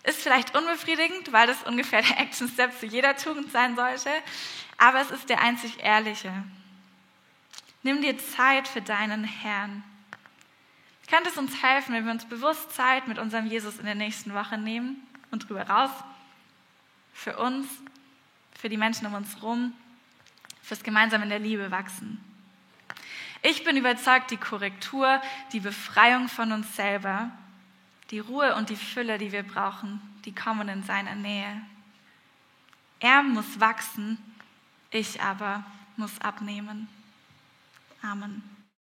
Ist 0.03 0.21
vielleicht 0.21 0.55
unbefriedigend, 0.55 1.33
weil 1.33 1.47
das 1.47 1.63
ungefähr 1.63 2.01
der 2.01 2.19
Action 2.19 2.47
Step 2.47 2.79
zu 2.79 2.85
jeder 2.85 3.17
Tugend 3.17 3.51
sein 3.51 3.75
sollte, 3.75 4.09
aber 4.77 5.01
es 5.01 5.11
ist 5.11 5.29
der 5.29 5.41
einzig 5.41 5.83
ehrliche. 5.83 6.31
Nimm 7.81 8.01
dir 8.01 8.17
Zeit 8.17 8.67
für 8.67 8.81
deinen 8.81 9.23
Herrn. 9.23 9.83
Könnte 11.07 11.29
es 11.29 11.37
uns 11.37 11.63
helfen, 11.63 11.93
wenn 11.93 12.05
wir 12.05 12.11
uns 12.11 12.25
bewusst 12.25 12.73
Zeit 12.73 13.07
mit 13.07 13.17
unserem 13.17 13.47
Jesus 13.47 13.79
in 13.79 13.85
der 13.85 13.95
nächsten 13.95 14.33
Woche 14.33 14.57
nehmen 14.57 14.97
und 15.31 15.47
drüber 15.47 15.67
raus? 15.67 15.91
Für 17.13 17.37
uns, 17.37 17.67
für 18.59 18.69
die 18.69 18.77
Menschen 18.77 19.07
um 19.07 19.13
uns 19.13 19.35
herum 19.35 19.73
fürs 20.67 20.83
gemeinsam 20.83 21.23
in 21.23 21.29
der 21.29 21.39
Liebe 21.39 21.71
wachsen. 21.71 22.21
Ich 23.41 23.63
bin 23.63 23.77
überzeugt, 23.77 24.31
die 24.31 24.37
Korrektur, 24.37 25.21
die 25.53 25.61
Befreiung 25.61 26.27
von 26.27 26.51
uns 26.51 26.75
selber, 26.75 27.31
die 28.11 28.19
Ruhe 28.19 28.53
und 28.55 28.69
die 28.69 28.75
Fülle, 28.75 29.17
die 29.17 29.31
wir 29.31 29.43
brauchen, 29.43 30.01
die 30.25 30.35
kommen 30.35 30.67
in 30.67 30.83
seiner 30.83 31.15
Nähe. 31.15 31.61
Er 32.99 33.23
muss 33.23 33.61
wachsen, 33.61 34.17
ich 34.91 35.21
aber 35.21 35.63
muss 35.95 36.19
abnehmen. 36.19 36.89
Amen. 38.01 38.56